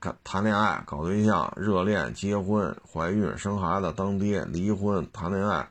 [0.00, 5.68] 谈谈恋爱、搞对象、热恋、结婚、怀孕、生孩子、当爹、离婚、谈恋爱、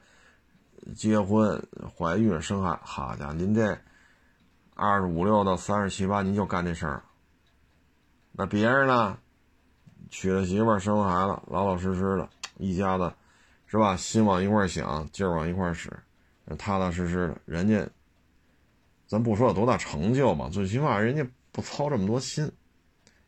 [0.96, 1.66] 结婚、
[1.98, 3.78] 怀孕、生孩，好家伙，您这。
[4.78, 7.04] 二十五六到三十七八，您就干这事儿。
[8.32, 9.18] 那别人呢？
[10.12, 13.12] 娶了媳妇，生了孩子，老老实实的，一家子，
[13.66, 13.98] 是吧？
[13.98, 15.92] 心往一块儿想，劲儿往一块儿使，
[16.60, 17.42] 踏踏实实的。
[17.46, 17.90] 人家，
[19.08, 22.50] 咱不说有多大成就吧，最起码人家不操这么多心。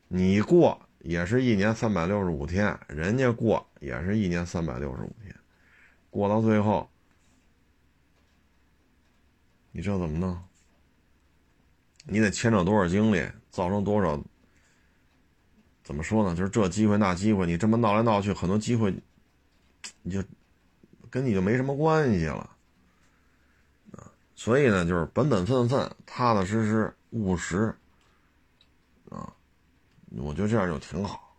[0.07, 5.35] 你过也是一年三百六十五天，人家过也是一年三百六十五天，
[6.11, 6.87] 过到最后，
[9.71, 10.48] 你这怎么弄？
[12.11, 14.21] 你得牵扯多少精力，造成多少？
[15.83, 16.35] 怎么说呢？
[16.35, 18.93] 就是这机会那机会，你这么闹来闹去，很多机会，
[20.03, 20.23] 你就
[21.09, 22.47] 跟你就没什么关系了
[23.93, 24.11] 啊。
[24.35, 27.75] 所以呢，就是本本分分、踏踏实实、务实
[29.09, 29.33] 啊。
[30.17, 31.35] 我觉得这样就挺好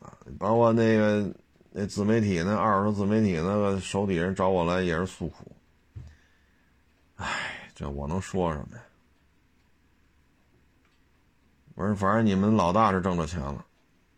[0.00, 0.12] 啊。
[0.38, 1.34] 包括那个
[1.70, 5.50] 那自媒体那二手自媒体那个手底下人找我来也是诉苦。
[7.16, 8.82] 哎，这我能说什么呀？
[11.80, 13.64] 我说，反正你们老大是挣着钱了，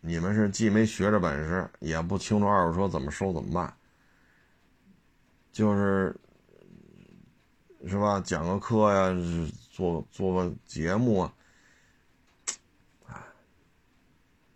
[0.01, 3.73] 你们是既没学着本事，也不清楚二手车怎么收怎么卖，
[5.53, 6.13] 就是
[7.87, 8.19] 是吧？
[8.19, 9.15] 讲个课呀，
[9.71, 11.33] 做做个节目啊，
[13.07, 13.15] 哎，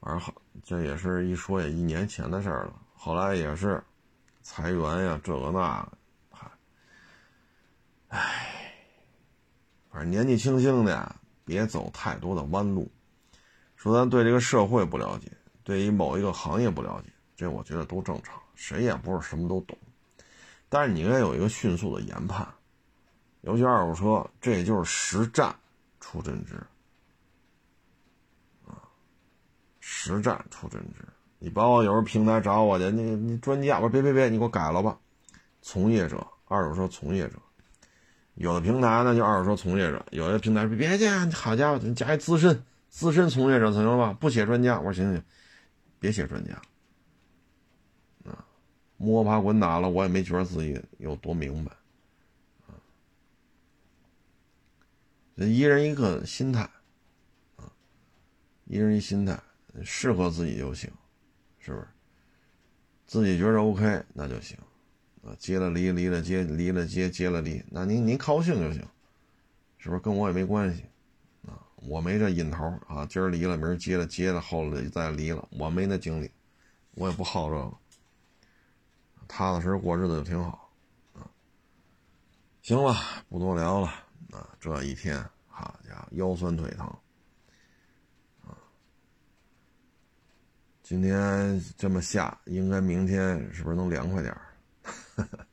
[0.02, 2.74] 反正好，这也是一说也一年前的事儿了。
[2.94, 3.82] 后来也是
[4.42, 5.92] 裁员呀，这个那个，
[6.30, 6.52] 嗨，
[8.10, 8.74] 唉，
[9.90, 12.92] 反正年纪轻轻的，别走太多的弯路。
[13.78, 15.32] 说咱对这个社会不了解，
[15.64, 19.78] 对于某一个行业不了解，这我觉得都正常，谁也不是什么都懂。
[20.68, 22.46] 但是你应该有一个迅速的研判，
[23.42, 25.56] 尤其二手车，这也就是实战
[26.00, 26.56] 出真知
[28.66, 28.82] 啊。
[29.80, 31.06] 实战出真知，
[31.38, 34.98] 你包括有时候平台找我去，你你专家，我说别别别，你给我改了吧。
[35.62, 37.36] 从业者，二手车从业者，
[38.34, 44.14] 有的平台呢就二手车从业者，有的平台说别介，好家伙，你加一资深资深从业者行了吧？
[44.14, 45.24] 不写专家，我说行行，
[46.00, 46.54] 别写专家。
[48.26, 48.46] 啊，
[48.98, 51.72] 摸爬滚打了，我也没觉得自己有多明白。
[52.68, 52.76] 啊，
[55.36, 56.62] 一人一个心态，
[57.58, 57.72] 啊，
[58.66, 59.40] 一人一心态。
[59.84, 60.90] 适合自己就行，
[61.60, 61.88] 是不是？
[63.06, 64.58] 自己觉着 OK 那就行，
[65.24, 68.82] 啊，结了离，离了结，离了结，结了离，那您您高兴就行，
[69.78, 70.02] 是不是？
[70.02, 70.84] 跟我也没关系，
[71.78, 76.30] 我没这瘾头啊，今儿离了，明儿接了，接了后来再离了，我没那精力，
[76.96, 77.74] 我也不好这个，
[79.28, 80.70] 踏踏实实过日子就挺好，
[81.14, 81.30] 啊，
[82.62, 82.96] 行了，
[83.30, 83.88] 不多聊了，
[84.32, 86.86] 啊，这一天，好家伙，腰酸腿疼。
[88.44, 88.58] 啊
[90.82, 94.42] 今天这么下，应该明天是不是能凉快点儿？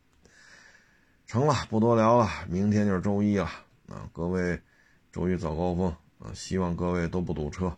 [1.26, 3.44] 成了，不多聊了，明天就是周一了
[3.88, 4.08] 啊！
[4.12, 4.62] 各位，
[5.10, 5.92] 周一早高峰
[6.24, 7.76] 啊，希望各位都不堵车，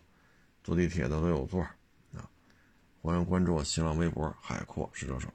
[0.63, 1.61] 坐地铁的都有座
[2.13, 2.23] 啊！
[3.01, 5.27] 欢迎关注我新浪微博“海阔试车手”。